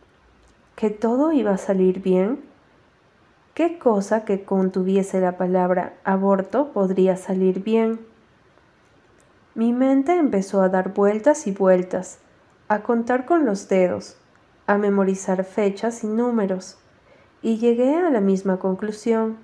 ¿Que 0.80 0.89
todo 0.89 1.34
iba 1.34 1.52
a 1.52 1.58
salir 1.58 2.02
bien? 2.02 2.39
¿Qué 3.54 3.78
cosa 3.80 4.24
que 4.24 4.46
contuviese 4.46 5.20
la 5.20 5.36
palabra 5.36 5.98
aborto 6.06 6.72
podría 6.72 7.18
salir 7.18 7.62
bien? 7.62 8.00
Mi 9.56 9.74
mente 9.74 10.15
empezó 10.15 10.62
a 10.62 10.70
dar 10.70 10.94
vueltas 10.94 11.48
y 11.48 11.52
vueltas, 11.52 12.20
a 12.70 12.82
contar 12.82 13.26
con 13.26 13.46
los 13.46 13.68
dedos, 13.68 14.15
a 14.68 14.78
memorizar 14.78 15.44
fechas 15.44 16.06
y 16.06 16.08
números, 16.08 16.78
y 17.42 17.58
llegué 17.58 17.98
a 17.98 18.10
la 18.10 18.22
misma 18.22 18.58
conclusión. 18.58 19.36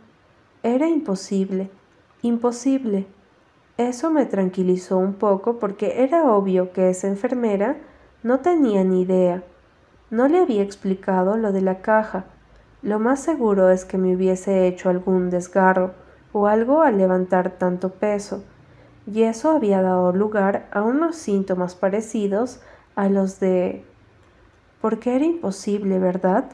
Era 0.63 0.87
imposible, 0.87 1.69
imposible. 2.21 3.07
Eso 3.75 4.09
me 4.09 4.25
tranquilizó 4.25 4.97
un 4.97 5.15
poco 5.15 5.59
porque 5.59 6.01
era 6.01 6.31
obvio 6.31 6.71
que 6.71 6.89
esa 6.89 7.09
enfermera 7.09 7.75
no 8.23 8.39
tenía 8.39 8.85
ni 8.85 9.01
idea. 9.01 9.43
No 10.15 10.29
le 10.29 10.39
había 10.39 10.63
explicado 10.63 11.35
lo 11.35 11.51
de 11.51 11.59
la 11.59 11.81
caja. 11.81 12.23
Lo 12.81 12.99
más 12.99 13.19
seguro 13.19 13.69
es 13.69 13.83
que 13.83 13.97
me 13.97 14.15
hubiese 14.15 14.65
hecho 14.65 14.87
algún 14.87 15.29
desgarro 15.29 15.91
o 16.31 16.47
algo 16.47 16.83
al 16.83 16.97
levantar 16.97 17.49
tanto 17.49 17.89
peso, 17.89 18.41
y 19.05 19.23
eso 19.23 19.51
había 19.51 19.81
dado 19.81 20.13
lugar 20.13 20.69
a 20.71 20.83
unos 20.83 21.17
síntomas 21.17 21.75
parecidos 21.75 22.61
a 22.95 23.09
los 23.09 23.41
de... 23.41 23.83
porque 24.79 25.17
era 25.17 25.25
imposible, 25.25 25.99
¿verdad? 25.99 26.45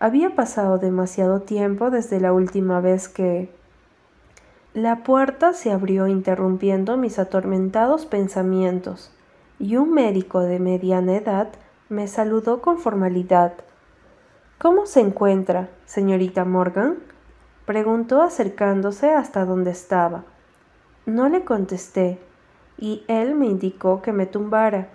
Había 0.00 0.34
pasado 0.34 0.76
demasiado 0.76 1.40
tiempo 1.40 1.90
desde 1.90 2.20
la 2.20 2.34
última 2.34 2.82
vez 2.82 3.08
que... 3.08 3.50
La 4.74 5.02
puerta 5.02 5.54
se 5.54 5.72
abrió 5.72 6.08
interrumpiendo 6.08 6.98
mis 6.98 7.18
atormentados 7.18 8.04
pensamientos, 8.04 9.10
y 9.58 9.76
un 9.76 9.94
médico 9.94 10.40
de 10.40 10.58
mediana 10.58 11.16
edad 11.16 11.48
me 11.88 12.06
saludó 12.06 12.60
con 12.60 12.78
formalidad. 12.78 13.54
¿Cómo 14.58 14.86
se 14.86 15.00
encuentra, 15.00 15.68
señorita 15.86 16.44
Morgan? 16.44 16.98
preguntó 17.64 18.22
acercándose 18.22 19.10
hasta 19.12 19.44
donde 19.44 19.70
estaba. 19.70 20.24
No 21.06 21.28
le 21.28 21.44
contesté, 21.44 22.18
y 22.76 23.04
él 23.08 23.34
me 23.34 23.46
indicó 23.46 24.02
que 24.02 24.12
me 24.12 24.26
tumbara. 24.26 24.88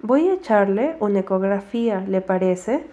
Voy 0.00 0.28
a 0.28 0.34
echarle 0.34 0.96
una 1.00 1.20
ecografía, 1.20 2.00
¿le 2.00 2.20
parece? 2.20 2.86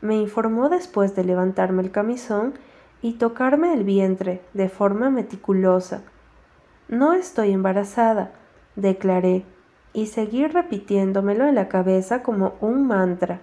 me 0.00 0.16
informó 0.16 0.68
después 0.68 1.16
de 1.16 1.24
levantarme 1.24 1.82
el 1.82 1.90
camisón 1.90 2.54
y 3.02 3.14
tocarme 3.14 3.72
el 3.74 3.82
vientre 3.82 4.42
de 4.54 4.68
forma 4.68 5.10
meticulosa. 5.10 6.02
No 6.88 7.14
estoy 7.14 7.52
embarazada, 7.52 8.30
declaré, 8.76 9.44
y 9.96 10.08
seguí 10.08 10.46
repitiéndomelo 10.46 11.46
en 11.46 11.54
la 11.54 11.68
cabeza 11.68 12.22
como 12.22 12.52
un 12.60 12.86
mantra. 12.86 13.40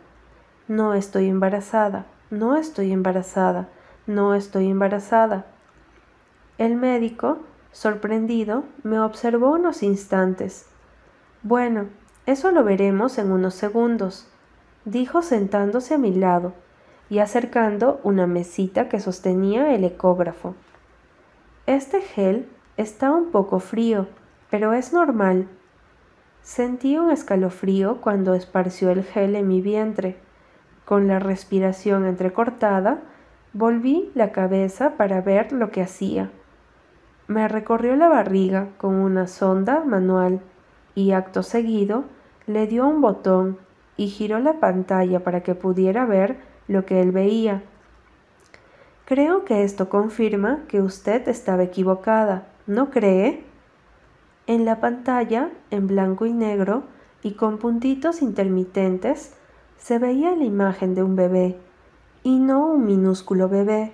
No 0.67 0.93
estoy 0.93 1.27
embarazada, 1.27 2.05
no 2.29 2.55
estoy 2.57 2.91
embarazada, 2.91 3.69
no 4.05 4.35
estoy 4.35 4.69
embarazada. 4.69 5.47
El 6.59 6.75
médico, 6.75 7.39
sorprendido, 7.71 8.65
me 8.83 8.99
observó 8.99 9.53
unos 9.53 9.81
instantes. 9.81 10.67
Bueno, 11.41 11.87
eso 12.27 12.51
lo 12.51 12.63
veremos 12.63 13.17
en 13.17 13.31
unos 13.31 13.55
segundos 13.55 14.27
dijo 14.85 15.23
sentándose 15.23 15.95
a 15.95 15.97
mi 15.97 16.13
lado 16.13 16.53
y 17.09 17.17
acercando 17.17 17.99
una 18.03 18.27
mesita 18.27 18.89
que 18.89 18.99
sostenía 18.99 19.73
el 19.73 19.85
ecógrafo. 19.85 20.53
Este 21.65 21.99
gel 22.01 22.47
está 22.77 23.11
un 23.11 23.31
poco 23.31 23.59
frío, 23.59 24.05
pero 24.51 24.73
es 24.73 24.93
normal. 24.93 25.47
Sentí 26.43 26.97
un 26.97 27.09
escalofrío 27.09 28.01
cuando 28.01 28.33
esparció 28.33 28.91
el 28.91 29.05
gel 29.05 29.37
en 29.37 29.47
mi 29.47 29.61
vientre. 29.61 30.17
Con 30.83 31.07
la 31.07 31.17
respiración 31.17 32.05
entrecortada, 32.05 32.99
volví 33.53 34.11
la 34.13 34.33
cabeza 34.33 34.97
para 34.97 35.21
ver 35.21 35.53
lo 35.53 35.71
que 35.71 35.81
hacía. 35.81 36.29
Me 37.27 37.47
recorrió 37.47 37.95
la 37.95 38.09
barriga 38.09 38.67
con 38.77 38.95
una 38.95 39.27
sonda 39.27 39.85
manual 39.85 40.41
y 40.95 41.13
acto 41.13 41.43
seguido 41.43 42.03
le 42.45 42.67
dio 42.67 42.85
un 42.85 42.99
botón 42.99 43.57
y 43.95 44.07
giró 44.07 44.39
la 44.39 44.59
pantalla 44.59 45.23
para 45.23 45.43
que 45.43 45.55
pudiera 45.55 46.05
ver 46.05 46.35
lo 46.67 46.85
que 46.85 46.99
él 46.99 47.13
veía. 47.13 47.63
Creo 49.05 49.45
que 49.45 49.63
esto 49.63 49.87
confirma 49.87 50.63
que 50.67 50.81
usted 50.81 51.25
estaba 51.29 51.63
equivocada, 51.63 52.47
¿no 52.67 52.89
cree? 52.89 53.52
En 54.45 54.65
la 54.65 54.79
pantalla, 54.79 55.51
en 55.71 55.87
blanco 55.87 56.25
y 56.25 56.33
negro 56.33 56.83
y 57.21 57.33
con 57.33 57.57
puntitos 57.57 58.21
intermitentes, 58.21 59.33
se 59.77 59.99
veía 59.99 60.35
la 60.35 60.43
imagen 60.43 60.95
de 60.95 61.03
un 61.03 61.15
bebé, 61.15 61.57
y 62.23 62.39
no 62.39 62.67
un 62.67 62.85
minúsculo 62.85 63.49
bebé. 63.49 63.93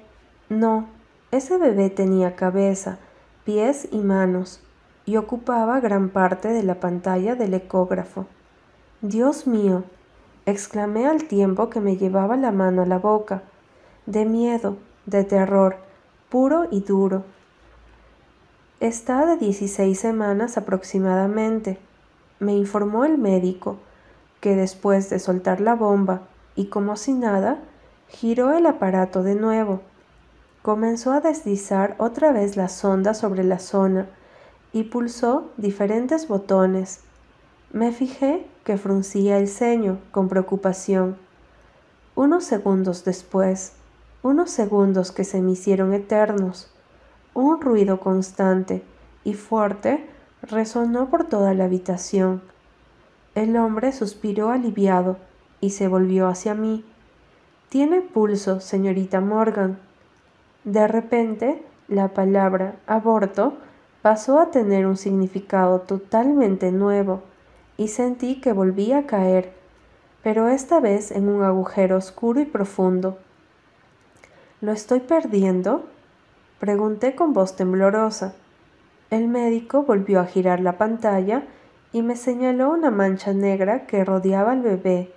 No, 0.49 0.87
ese 1.31 1.57
bebé 1.57 1.89
tenía 1.89 2.35
cabeza, 2.35 2.97
pies 3.43 3.87
y 3.91 3.99
manos, 3.99 4.61
y 5.05 5.17
ocupaba 5.17 5.79
gran 5.79 6.09
parte 6.09 6.47
de 6.47 6.63
la 6.63 6.79
pantalla 6.79 7.35
del 7.35 7.53
ecógrafo. 7.53 8.25
Dios 9.01 9.47
mío, 9.47 9.83
exclamé 10.45 11.07
al 11.07 11.25
tiempo 11.25 11.69
que 11.69 11.79
me 11.79 11.97
llevaba 11.97 12.37
la 12.37 12.51
mano 12.51 12.81
a 12.81 12.85
la 12.85 12.97
boca, 12.97 13.43
de 14.05 14.25
miedo, 14.25 14.77
de 15.05 15.23
terror, 15.23 15.77
puro 16.29 16.67
y 16.69 16.81
duro. 16.81 17.23
Está 18.79 19.25
de 19.25 19.37
16 19.37 19.99
semanas 19.99 20.57
aproximadamente, 20.57 21.79
me 22.39 22.53
informó 22.53 23.05
el 23.05 23.17
médico, 23.17 23.77
que 24.39 24.55
después 24.55 25.09
de 25.09 25.19
soltar 25.19 25.59
la 25.59 25.75
bomba 25.75 26.21
y 26.55 26.65
como 26.67 26.95
si 26.95 27.13
nada, 27.13 27.59
giró 28.07 28.53
el 28.53 28.65
aparato 28.65 29.23
de 29.23 29.35
nuevo. 29.35 29.81
Comenzó 30.61 31.11
a 31.11 31.21
deslizar 31.21 31.95
otra 31.97 32.31
vez 32.31 32.55
la 32.55 32.69
sonda 32.69 33.13
sobre 33.13 33.43
la 33.43 33.59
zona 33.59 34.07
y 34.71 34.83
pulsó 34.83 35.49
diferentes 35.57 36.27
botones 36.27 37.01
me 37.71 37.91
fijé 37.91 38.47
que 38.63 38.77
fruncía 38.77 39.37
el 39.37 39.47
ceño 39.47 39.99
con 40.09 40.27
preocupación. 40.27 41.17
Unos 42.15 42.43
segundos 42.43 43.05
después, 43.05 43.73
unos 44.23 44.49
segundos 44.49 45.11
que 45.11 45.23
se 45.23 45.39
me 45.39 45.51
hicieron 45.51 45.93
eternos, 45.93 46.71
un 47.33 47.61
ruido 47.61 47.99
constante 47.99 48.83
y 49.23 49.33
fuerte 49.33 50.05
resonó 50.41 51.09
por 51.09 51.25
toda 51.25 51.53
la 51.53 51.65
habitación. 51.65 52.41
El 53.35 53.55
hombre 53.57 53.91
suspiró 53.91 54.49
aliviado 54.49 55.17
y 55.61 55.71
se 55.71 55.87
volvió 55.87 56.27
hacia 56.27 56.53
mí. 56.53 56.83
Tiene 57.69 58.01
pulso, 58.01 58.59
señorita 58.59 59.21
Morgan. 59.21 59.77
De 60.63 60.87
repente, 60.87 61.63
la 61.87 62.09
palabra 62.09 62.75
aborto 62.87 63.53
pasó 64.01 64.39
a 64.39 64.51
tener 64.51 64.85
un 64.85 64.97
significado 64.97 65.81
totalmente 65.81 66.71
nuevo 66.71 67.21
y 67.77 67.89
sentí 67.89 68.41
que 68.41 68.53
volvía 68.53 68.99
a 68.99 69.05
caer, 69.05 69.53
pero 70.23 70.49
esta 70.49 70.79
vez 70.79 71.11
en 71.11 71.29
un 71.29 71.43
agujero 71.43 71.97
oscuro 71.97 72.39
y 72.39 72.45
profundo. 72.45 73.17
¿Lo 74.61 74.71
estoy 74.71 74.99
perdiendo? 74.99 75.85
Pregunté 76.59 77.15
con 77.15 77.33
voz 77.33 77.55
temblorosa. 77.55 78.33
El 79.09 79.27
médico 79.27 79.83
volvió 79.83 80.19
a 80.19 80.25
girar 80.25 80.59
la 80.59 80.77
pantalla 80.77 81.43
y 81.93 82.01
me 82.01 82.15
señaló 82.15 82.71
una 82.71 82.91
mancha 82.91 83.33
negra 83.33 83.87
que 83.87 84.03
rodeaba 84.03 84.51
al 84.51 84.61
bebé. 84.61 85.11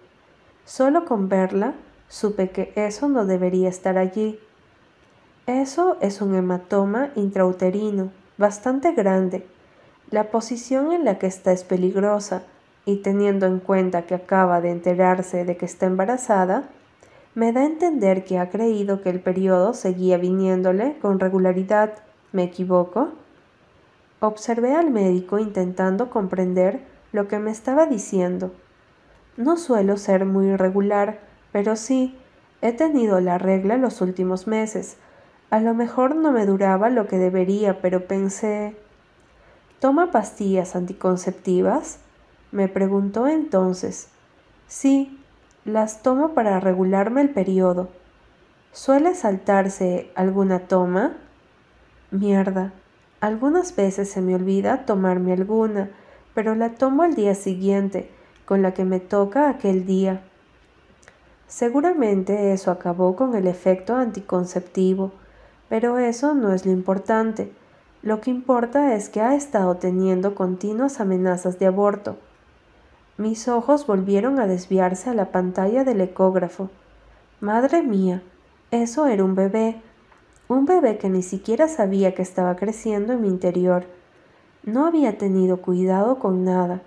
Solo 0.65 1.05
con 1.05 1.29
verla 1.29 1.75
supe 2.09 2.51
que 2.51 2.73
eso 2.77 3.09
no 3.09 3.27
debería 3.27 3.69
estar 3.69 3.99
allí. 3.99 4.39
Eso 5.47 5.97
es 6.01 6.23
un 6.23 6.37
hematoma 6.37 7.11
intrauterino, 7.17 8.13
bastante 8.39 8.93
grande. 8.93 9.45
La 10.11 10.31
posición 10.31 10.93
en 10.93 11.05
la 11.05 11.19
que 11.19 11.27
está 11.27 11.53
es 11.53 11.65
peligrosa, 11.65 12.43
y 12.85 12.97
teniendo 12.97 13.47
en 13.47 13.61
cuenta 13.61 14.03
que 14.03 14.15
acaba 14.15 14.61
de 14.61 14.71
enterarse 14.71 15.45
de 15.45 15.57
que 15.57 15.67
está 15.67 15.87
embarazada, 15.87 16.65
me 17.35 17.53
da 17.53 17.63
a 17.63 17.67
entender 17.67 18.25
que 18.25 18.39
ha 18.39 18.51
creído 18.51 19.01
que 19.01 19.09
el 19.11 19.21
periodo 19.21 19.73
seguía 19.73 20.19
viniéndole 20.19 20.99
con 21.01 21.19
regularidad. 21.19 21.95
¿Me 22.31 22.45
equivoco? 22.45 23.11
Observé 24.21 24.75
al 24.75 24.91
médico 24.91 25.39
intentando 25.39 26.11
comprender 26.11 26.81
lo 27.11 27.29
que 27.29 27.39
me 27.39 27.51
estaba 27.51 27.87
diciendo. 27.87 28.53
No 29.37 29.57
suelo 29.57 29.97
ser 29.97 30.27
muy 30.27 30.49
irregular, 30.49 31.21
pero 31.53 31.75
sí, 31.77 32.19
he 32.61 32.73
tenido 32.73 33.21
la 33.21 33.39
regla 33.39 33.79
los 33.79 34.03
últimos 34.03 34.47
meses. 34.47 34.99
A 35.51 35.59
lo 35.59 35.75
mejor 35.75 36.15
no 36.15 36.33
me 36.33 36.45
duraba 36.45 36.91
lo 36.91 37.09
que 37.09 37.17
debería, 37.17 37.81
pero 37.81 38.07
pensé... 38.07 38.77
¿Toma 39.81 40.13
pastillas 40.13 40.77
anticonceptivas? 40.77 41.99
Me 42.53 42.69
preguntó 42.69 43.27
entonces. 43.27 44.09
Sí, 44.69 45.19
las 45.65 46.03
tomo 46.03 46.35
para 46.35 46.59
regularme 46.59 47.21
el 47.21 47.31
periodo. 47.31 47.89
¿Suele 48.73 49.15
saltarse 49.15 50.11
alguna 50.17 50.61
toma? 50.61 51.13
Mierda. 52.11 52.73
Algunas 53.21 53.77
veces 53.77 54.11
se 54.11 54.21
me 54.21 54.35
olvida 54.35 54.85
tomarme 54.87 55.33
alguna, 55.33 55.91
pero 56.35 56.57
la 56.57 56.71
tomo 56.71 57.05
al 57.05 57.15
día 57.15 57.37
siguiente, 57.37 58.11
con 58.45 58.63
la 58.63 58.75
que 58.75 58.85
me 58.85 58.99
toca 58.99 59.49
aquel 59.49 59.87
día. 59.87 60.23
Seguramente 61.47 62.53
eso 62.53 62.73
acabó 62.73 63.15
con 63.15 63.37
el 63.37 63.47
efecto 63.47 63.95
anticonceptivo, 63.95 65.13
pero 65.69 65.99
eso 65.99 66.35
no 66.35 66.53
es 66.53 66.67
lo 66.67 66.73
importante. 66.73 67.53
Lo 68.03 68.21
que 68.21 68.31
importa 68.31 68.97
es 68.97 69.09
que 69.09 69.21
ha 69.21 69.37
estado 69.37 69.77
teniendo 69.77 70.35
continuas 70.35 70.99
amenazas 70.99 71.61
de 71.61 71.67
aborto. 71.67 72.17
Mis 73.19 73.47
ojos 73.49 73.87
volvieron 73.87 74.39
a 74.41 74.47
desviarse 74.47 75.11
a 75.11 75.15
la 75.15 75.31
pantalla 75.33 75.85
del 75.85 76.01
ecógrafo. 76.01 76.71
Madre 77.41 77.83
mía, 77.83 78.23
eso 78.71 79.07
era 79.07 79.23
un 79.23 79.35
bebé, 79.35 79.83
un 80.49 80.65
bebé 80.65 80.97
que 80.97 81.11
ni 81.11 81.23
siquiera 81.23 81.69
sabía 81.69 82.15
que 82.15 82.23
estaba 82.23 82.57
creciendo 82.57 83.13
en 83.13 83.23
mi 83.23 83.29
interior. 83.29 83.85
No 84.63 84.87
había 84.87 85.19
tenido 85.19 85.59
cuidado 85.59 86.19
con 86.19 86.45
nada. 86.45 86.81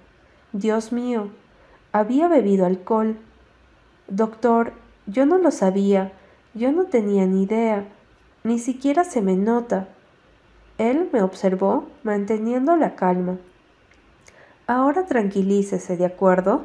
Dios 0.51 0.91
mío, 0.91 1.29
había 1.91 2.27
bebido 2.27 2.65
alcohol. 2.65 3.17
Doctor, 4.07 4.73
yo 5.05 5.25
no 5.25 5.37
lo 5.37 5.51
sabía, 5.51 6.13
yo 6.53 6.71
no 6.71 6.85
tenía 6.85 7.25
ni 7.25 7.43
idea, 7.43 7.85
ni 8.43 8.59
siquiera 8.59 9.03
se 9.03 9.21
me 9.21 9.35
nota. 9.35 9.89
Él 10.77 11.09
me 11.13 11.21
observó, 11.21 11.85
manteniendo 12.03 12.75
la 12.75 12.95
calma. 12.95 13.37
Ahora 14.67 15.05
tranquilícese, 15.05 15.95
¿de 15.95 16.05
acuerdo? 16.05 16.63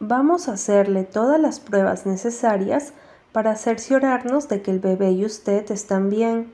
Vamos 0.00 0.48
a 0.48 0.52
hacerle 0.52 1.04
todas 1.04 1.38
las 1.38 1.60
pruebas 1.60 2.06
necesarias 2.06 2.94
para 3.32 3.56
cerciorarnos 3.56 4.48
de 4.48 4.62
que 4.62 4.70
el 4.70 4.80
bebé 4.80 5.10
y 5.10 5.26
usted 5.26 5.70
están 5.70 6.08
bien. 6.08 6.50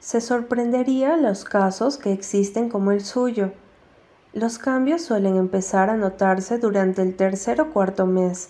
Se 0.00 0.20
sorprendería 0.20 1.16
los 1.16 1.44
casos 1.44 1.98
que 1.98 2.12
existen 2.12 2.68
como 2.68 2.90
el 2.90 3.02
suyo. 3.02 3.52
Los 4.32 4.58
cambios 4.58 5.02
suelen 5.02 5.36
empezar 5.36 5.88
a 5.88 5.96
notarse 5.96 6.58
durante 6.58 7.00
el 7.02 7.14
tercer 7.14 7.60
o 7.60 7.70
cuarto 7.70 8.04
mes. 8.04 8.48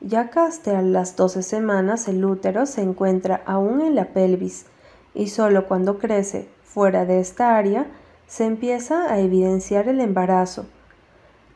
Ya 0.00 0.30
que 0.30 0.40
hasta 0.40 0.82
las 0.82 1.14
12 1.14 1.44
semanas 1.44 2.08
el 2.08 2.24
útero 2.24 2.66
se 2.66 2.82
encuentra 2.82 3.40
aún 3.46 3.82
en 3.82 3.94
la 3.94 4.06
pelvis 4.06 4.66
y 5.14 5.28
solo 5.28 5.68
cuando 5.68 5.98
crece 5.98 6.48
fuera 6.64 7.04
de 7.04 7.20
esta 7.20 7.56
área 7.56 7.86
se 8.26 8.46
empieza 8.46 9.12
a 9.12 9.20
evidenciar 9.20 9.88
el 9.88 10.00
embarazo. 10.00 10.66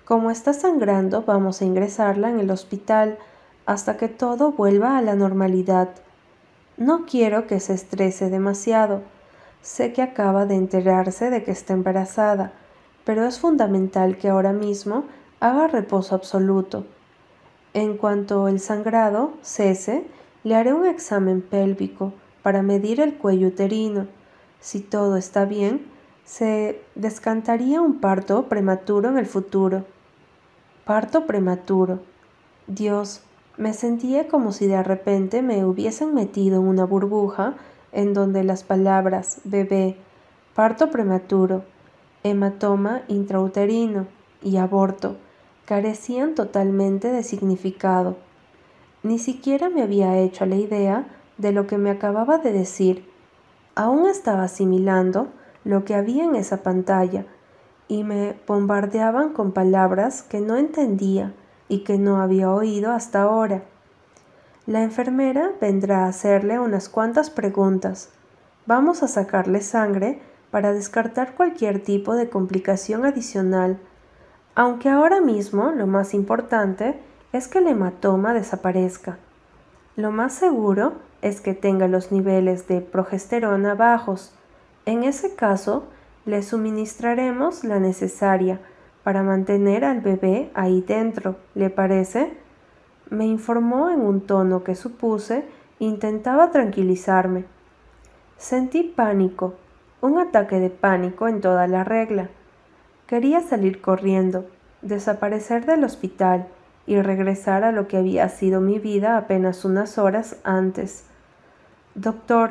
Como 0.09 0.31
está 0.31 0.55
sangrando, 0.55 1.25
vamos 1.25 1.61
a 1.61 1.67
ingresarla 1.67 2.31
en 2.31 2.41
el 2.41 2.51
hospital 2.51 3.19
hasta 3.67 3.99
que 3.99 4.09
todo 4.09 4.53
vuelva 4.53 4.97
a 4.97 5.03
la 5.03 5.15
normalidad. 5.15 5.91
No 6.79 7.05
quiero 7.05 7.47
que 7.47 7.61
se 7.61 7.75
estrese 7.75 8.31
demasiado. 8.31 9.03
Sé 9.61 9.93
que 9.93 10.01
acaba 10.01 10.47
de 10.47 10.55
enterarse 10.55 11.29
de 11.29 11.45
que 11.45 11.51
está 11.51 11.75
embarazada, 11.75 12.53
pero 13.05 13.27
es 13.27 13.39
fundamental 13.39 14.17
que 14.17 14.31
ahora 14.31 14.55
mismo 14.55 15.05
haga 15.41 15.67
reposo 15.67 16.15
absoluto. 16.15 16.87
En 17.75 17.99
cuanto 17.99 18.49
el 18.49 18.61
sangrado 18.61 19.35
cese, 19.43 20.07
le 20.43 20.55
haré 20.55 20.73
un 20.73 20.87
examen 20.87 21.43
pélvico 21.43 22.15
para 22.43 22.63
medir 22.63 23.01
el 23.01 23.19
cuello 23.19 23.49
uterino. 23.49 24.07
Si 24.59 24.81
todo 24.81 25.19
está 25.19 25.45
bien, 25.45 25.85
se 26.25 26.81
descantaría 26.95 27.83
un 27.83 28.01
parto 28.01 28.49
prematuro 28.49 29.11
en 29.11 29.19
el 29.19 29.27
futuro 29.27 29.85
parto 30.89 31.27
prematuro. 31.27 31.99
Dios, 32.67 33.21
me 33.59 33.75
sentía 33.75 34.27
como 34.27 34.53
si 34.53 34.67
de 34.67 34.83
repente 34.83 35.43
me 35.43 35.67
hubiesen 35.67 36.15
metido 36.15 36.63
en 36.63 36.67
una 36.67 36.87
burbuja 36.87 37.57
en 37.93 38.15
donde 38.15 38.43
las 38.43 38.65
palabras 38.65 39.43
bebé, 39.45 39.99
parto 40.55 40.91
prematuro, 40.91 41.63
hematoma 42.23 43.03
intrauterino 43.07 44.07
y 44.43 44.57
aborto 44.57 45.19
carecían 45.67 46.35
totalmente 46.35 47.13
de 47.13 47.23
significado. 47.23 48.17
Ni 49.03 49.19
siquiera 49.19 49.69
me 49.69 49.83
había 49.83 50.17
hecho 50.17 50.47
la 50.47 50.57
idea 50.57 51.07
de 51.37 51.53
lo 51.53 51.67
que 51.67 51.77
me 51.77 51.91
acababa 51.91 52.39
de 52.39 52.55
decir. 52.55 53.07
Aún 53.75 54.09
estaba 54.09 54.45
asimilando 54.45 55.29
lo 55.65 55.85
que 55.85 55.95
había 55.95 56.25
en 56.25 56.35
esa 56.35 56.63
pantalla 56.63 57.27
y 57.89 58.05
me 58.05 58.37
bombardeaban 58.47 59.33
con 59.33 59.53
palabras 59.53 60.23
que 60.23 60.41
no 60.41 60.57
entendía 60.57 61.33
y 61.69 61.81
que 61.81 61.99
no 61.99 62.21
había 62.21 62.51
oído 62.51 62.93
hasta 62.93 63.23
ahora. 63.23 63.63
La 64.67 64.83
enfermera 64.83 65.53
vendrá 65.61 66.05
a 66.05 66.09
hacerle 66.09 66.59
unas 66.59 66.91
cuantas 66.91 67.31
preguntas. 67.31 68.11
Vamos 68.67 69.03
a 69.03 69.09
sacarle 69.09 69.63
sangre 69.63 70.21
para 70.51 70.73
descartar 70.73 71.35
cualquier 71.35 71.83
tipo 71.83 72.15
de 72.15 72.29
complicación 72.29 73.07
adicional, 73.07 73.79
aunque 74.55 74.91
ahora 74.91 75.21
mismo 75.21 75.71
lo 75.71 75.87
más 75.87 76.13
importante 76.13 77.01
es 77.33 77.49
que 77.49 77.59
el 77.59 77.69
hematoma 77.69 78.35
desaparezca. 78.35 79.19
Lo 79.97 80.11
más 80.11 80.35
seguro 80.35 80.95
es 81.23 81.41
que 81.41 81.55
tenga 81.55 81.89
los 81.89 82.13
niveles 82.13 82.69
de 82.69 82.81
progesterona 82.81 83.75
bajos. 83.75 84.35
En 84.85 85.05
ese 85.05 85.35
caso, 85.35 85.85
le 86.29 86.43
suministraremos 86.43 87.65
la 87.65 87.81
necesaria 87.81 88.61
para 89.03 89.23
mantener 89.23 89.83
al 89.83 90.03
bebé 90.03 90.51
ahí 90.53 90.83
dentro, 90.83 91.37
¿le 91.55 91.71
parece? 91.71 92.35
Me 93.09 93.25
informó 93.25 93.89
en 93.89 94.03
un 94.03 94.21
tono 94.21 94.63
que 94.63 94.75
supuse 94.75 95.47
intentaba 95.79 96.51
tranquilizarme. 96.51 97.47
Sentí 98.37 98.83
pánico, 98.83 99.55
un 100.03 100.19
ataque 100.19 100.61
de 100.61 100.69
pánico 100.69 101.29
en 101.29 101.41
toda 101.41 101.67
la 101.67 101.83
regla. 101.83 102.29
Quería 103.07 103.41
salir 103.41 103.81
corriendo, 103.81 104.45
desaparecer 104.83 105.65
del 105.65 105.83
hospital 105.83 106.47
y 106.87 107.01
regresar 107.01 107.65
a 107.65 107.73
lo 107.73 107.89
que 107.89 107.97
había 107.97 108.29
sido 108.29 108.61
mi 108.61 108.79
vida 108.79 109.17
apenas 109.17 109.65
unas 109.65 109.97
horas 109.97 110.37
antes. 110.45 111.07
Doctor, 111.95 112.51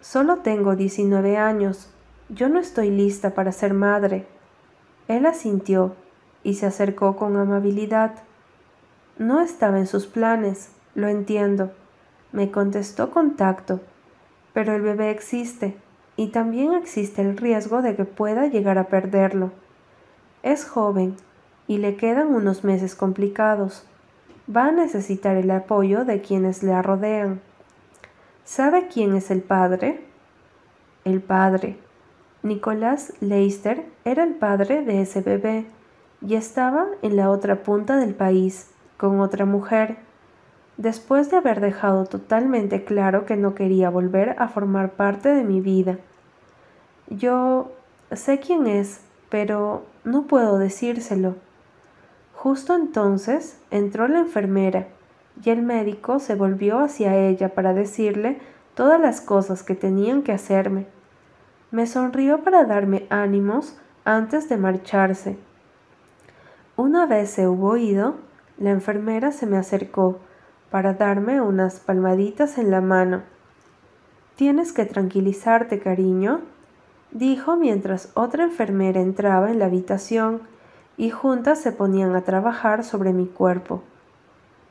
solo 0.00 0.36
tengo 0.36 0.76
19 0.76 1.36
años 1.36 1.92
yo 2.28 2.48
no 2.48 2.58
estoy 2.58 2.90
lista 2.90 3.30
para 3.30 3.52
ser 3.52 3.72
madre. 3.72 4.26
Él 5.08 5.24
asintió 5.24 5.94
y 6.42 6.54
se 6.54 6.66
acercó 6.66 7.16
con 7.16 7.36
amabilidad. 7.36 8.16
No 9.16 9.40
estaba 9.40 9.78
en 9.78 9.86
sus 9.86 10.06
planes, 10.06 10.70
lo 10.94 11.08
entiendo. 11.08 11.72
Me 12.32 12.50
contestó 12.50 13.10
con 13.10 13.36
tacto. 13.36 13.80
Pero 14.52 14.74
el 14.74 14.82
bebé 14.82 15.10
existe 15.10 15.76
y 16.16 16.28
también 16.28 16.74
existe 16.74 17.22
el 17.22 17.36
riesgo 17.36 17.80
de 17.80 17.96
que 17.96 18.04
pueda 18.04 18.46
llegar 18.46 18.76
a 18.76 18.88
perderlo. 18.88 19.52
Es 20.42 20.66
joven 20.66 21.16
y 21.66 21.78
le 21.78 21.96
quedan 21.96 22.34
unos 22.34 22.62
meses 22.62 22.94
complicados. 22.94 23.86
Va 24.54 24.66
a 24.66 24.72
necesitar 24.72 25.36
el 25.36 25.50
apoyo 25.50 26.04
de 26.04 26.20
quienes 26.20 26.62
le 26.62 26.80
rodean. 26.82 27.40
¿Sabe 28.44 28.88
quién 28.88 29.14
es 29.14 29.30
el 29.30 29.42
padre? 29.42 30.04
El 31.04 31.20
padre, 31.20 31.76
Nicolás 32.42 33.12
Leister 33.20 33.84
era 34.04 34.22
el 34.22 34.34
padre 34.34 34.84
de 34.84 35.02
ese 35.02 35.22
bebé 35.22 35.66
y 36.20 36.36
estaba 36.36 36.86
en 37.02 37.16
la 37.16 37.30
otra 37.30 37.64
punta 37.64 37.96
del 37.96 38.14
país, 38.14 38.70
con 38.96 39.20
otra 39.20 39.44
mujer, 39.44 39.96
después 40.76 41.30
de 41.30 41.38
haber 41.38 41.60
dejado 41.60 42.04
totalmente 42.06 42.84
claro 42.84 43.26
que 43.26 43.36
no 43.36 43.56
quería 43.56 43.90
volver 43.90 44.36
a 44.38 44.46
formar 44.46 44.92
parte 44.92 45.28
de 45.28 45.42
mi 45.42 45.60
vida. 45.60 45.98
Yo 47.08 47.72
sé 48.12 48.38
quién 48.38 48.68
es, 48.68 49.00
pero 49.30 49.84
no 50.04 50.28
puedo 50.28 50.58
decírselo. 50.58 51.34
Justo 52.34 52.76
entonces 52.76 53.58
entró 53.72 54.06
la 54.06 54.20
enfermera 54.20 54.86
y 55.42 55.50
el 55.50 55.62
médico 55.62 56.20
se 56.20 56.36
volvió 56.36 56.78
hacia 56.78 57.16
ella 57.16 57.48
para 57.48 57.74
decirle 57.74 58.38
todas 58.74 59.00
las 59.00 59.20
cosas 59.20 59.64
que 59.64 59.74
tenían 59.74 60.22
que 60.22 60.30
hacerme. 60.30 60.86
Me 61.70 61.86
sonrió 61.86 62.42
para 62.42 62.64
darme 62.64 63.06
ánimos 63.10 63.76
antes 64.04 64.48
de 64.48 64.56
marcharse. 64.56 65.36
Una 66.76 67.04
vez 67.04 67.28
se 67.28 67.46
hubo 67.46 67.76
ido, 67.76 68.14
la 68.56 68.70
enfermera 68.70 69.32
se 69.32 69.44
me 69.46 69.58
acercó 69.58 70.18
para 70.70 70.94
darme 70.94 71.42
unas 71.42 71.80
palmaditas 71.80 72.56
en 72.56 72.70
la 72.70 72.80
mano. 72.80 73.22
Tienes 74.36 74.72
que 74.72 74.86
tranquilizarte, 74.86 75.78
cariño, 75.78 76.40
dijo 77.10 77.56
mientras 77.56 78.12
otra 78.14 78.44
enfermera 78.44 79.00
entraba 79.00 79.50
en 79.50 79.58
la 79.58 79.66
habitación 79.66 80.40
y 80.96 81.10
juntas 81.10 81.60
se 81.60 81.72
ponían 81.72 82.16
a 82.16 82.22
trabajar 82.22 82.82
sobre 82.82 83.12
mi 83.12 83.26
cuerpo. 83.26 83.82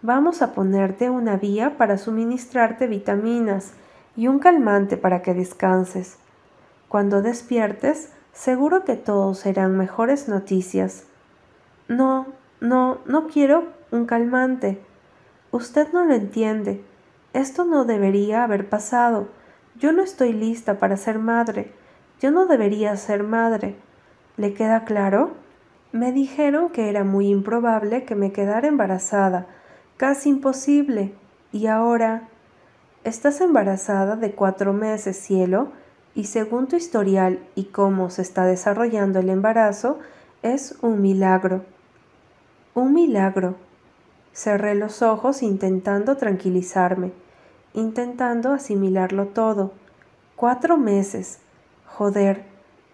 Vamos 0.01 0.41
a 0.41 0.53
ponerte 0.53 1.11
una 1.11 1.37
vía 1.37 1.77
para 1.77 1.99
suministrarte 1.99 2.87
vitaminas 2.87 3.73
y 4.15 4.27
un 4.27 4.39
calmante 4.39 4.97
para 4.97 5.21
que 5.21 5.35
descanses. 5.35 6.17
Cuando 6.89 7.21
despiertes, 7.21 8.13
seguro 8.31 8.85
que 8.85 8.95
todos 8.95 9.39
serán 9.39 9.77
mejores 9.77 10.29
noticias. 10.29 11.05
No, 11.87 12.27
no, 12.61 12.99
no 13.05 13.27
quiero 13.27 13.65
un 13.91 14.05
calmante. 14.05 14.81
Usted 15.51 15.91
no 15.93 16.05
lo 16.05 16.13
entiende. 16.13 16.83
Esto 17.33 17.65
no 17.65 17.85
debería 17.85 18.43
haber 18.43 18.69
pasado. 18.69 19.27
Yo 19.75 19.91
no 19.91 20.01
estoy 20.01 20.33
lista 20.33 20.79
para 20.79 20.97
ser 20.97 21.19
madre. 21.19 21.73
Yo 22.19 22.31
no 22.31 22.45
debería 22.45 22.95
ser 22.95 23.23
madre. 23.23 23.75
¿Le 24.37 24.53
queda 24.53 24.85
claro? 24.85 25.31
Me 25.91 26.11
dijeron 26.11 26.69
que 26.69 26.89
era 26.89 27.03
muy 27.03 27.27
improbable 27.27 28.05
que 28.05 28.15
me 28.15 28.31
quedara 28.31 28.67
embarazada, 28.67 29.47
casi 29.97 30.29
imposible. 30.29 31.13
Y 31.51 31.67
ahora... 31.67 32.29
Estás 33.03 33.39
embarazada 33.39 34.17
de 34.17 34.33
cuatro 34.33 34.73
meses, 34.73 35.15
cielo, 35.15 35.71
y 36.17 36.23
según 36.23 36.65
tu 36.65 36.75
historial 36.75 37.39
y 37.53 37.65
cómo 37.65 38.09
se 38.09 38.23
está 38.23 38.43
desarrollando 38.47 39.19
el 39.19 39.29
embarazo, 39.29 39.99
es 40.41 40.75
un 40.81 40.99
milagro. 40.99 41.63
Un 42.73 42.95
milagro. 42.95 43.53
Cerré 44.33 44.73
los 44.73 45.03
ojos 45.03 45.43
intentando 45.43 46.17
tranquilizarme, 46.17 47.11
intentando 47.75 48.51
asimilarlo 48.51 49.27
todo. 49.27 49.73
Cuatro 50.35 50.79
meses. 50.79 51.37
Joder, 51.85 52.45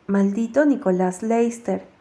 maldito 0.06 0.66
Nicolás 0.66 1.24
Leister 1.24 1.93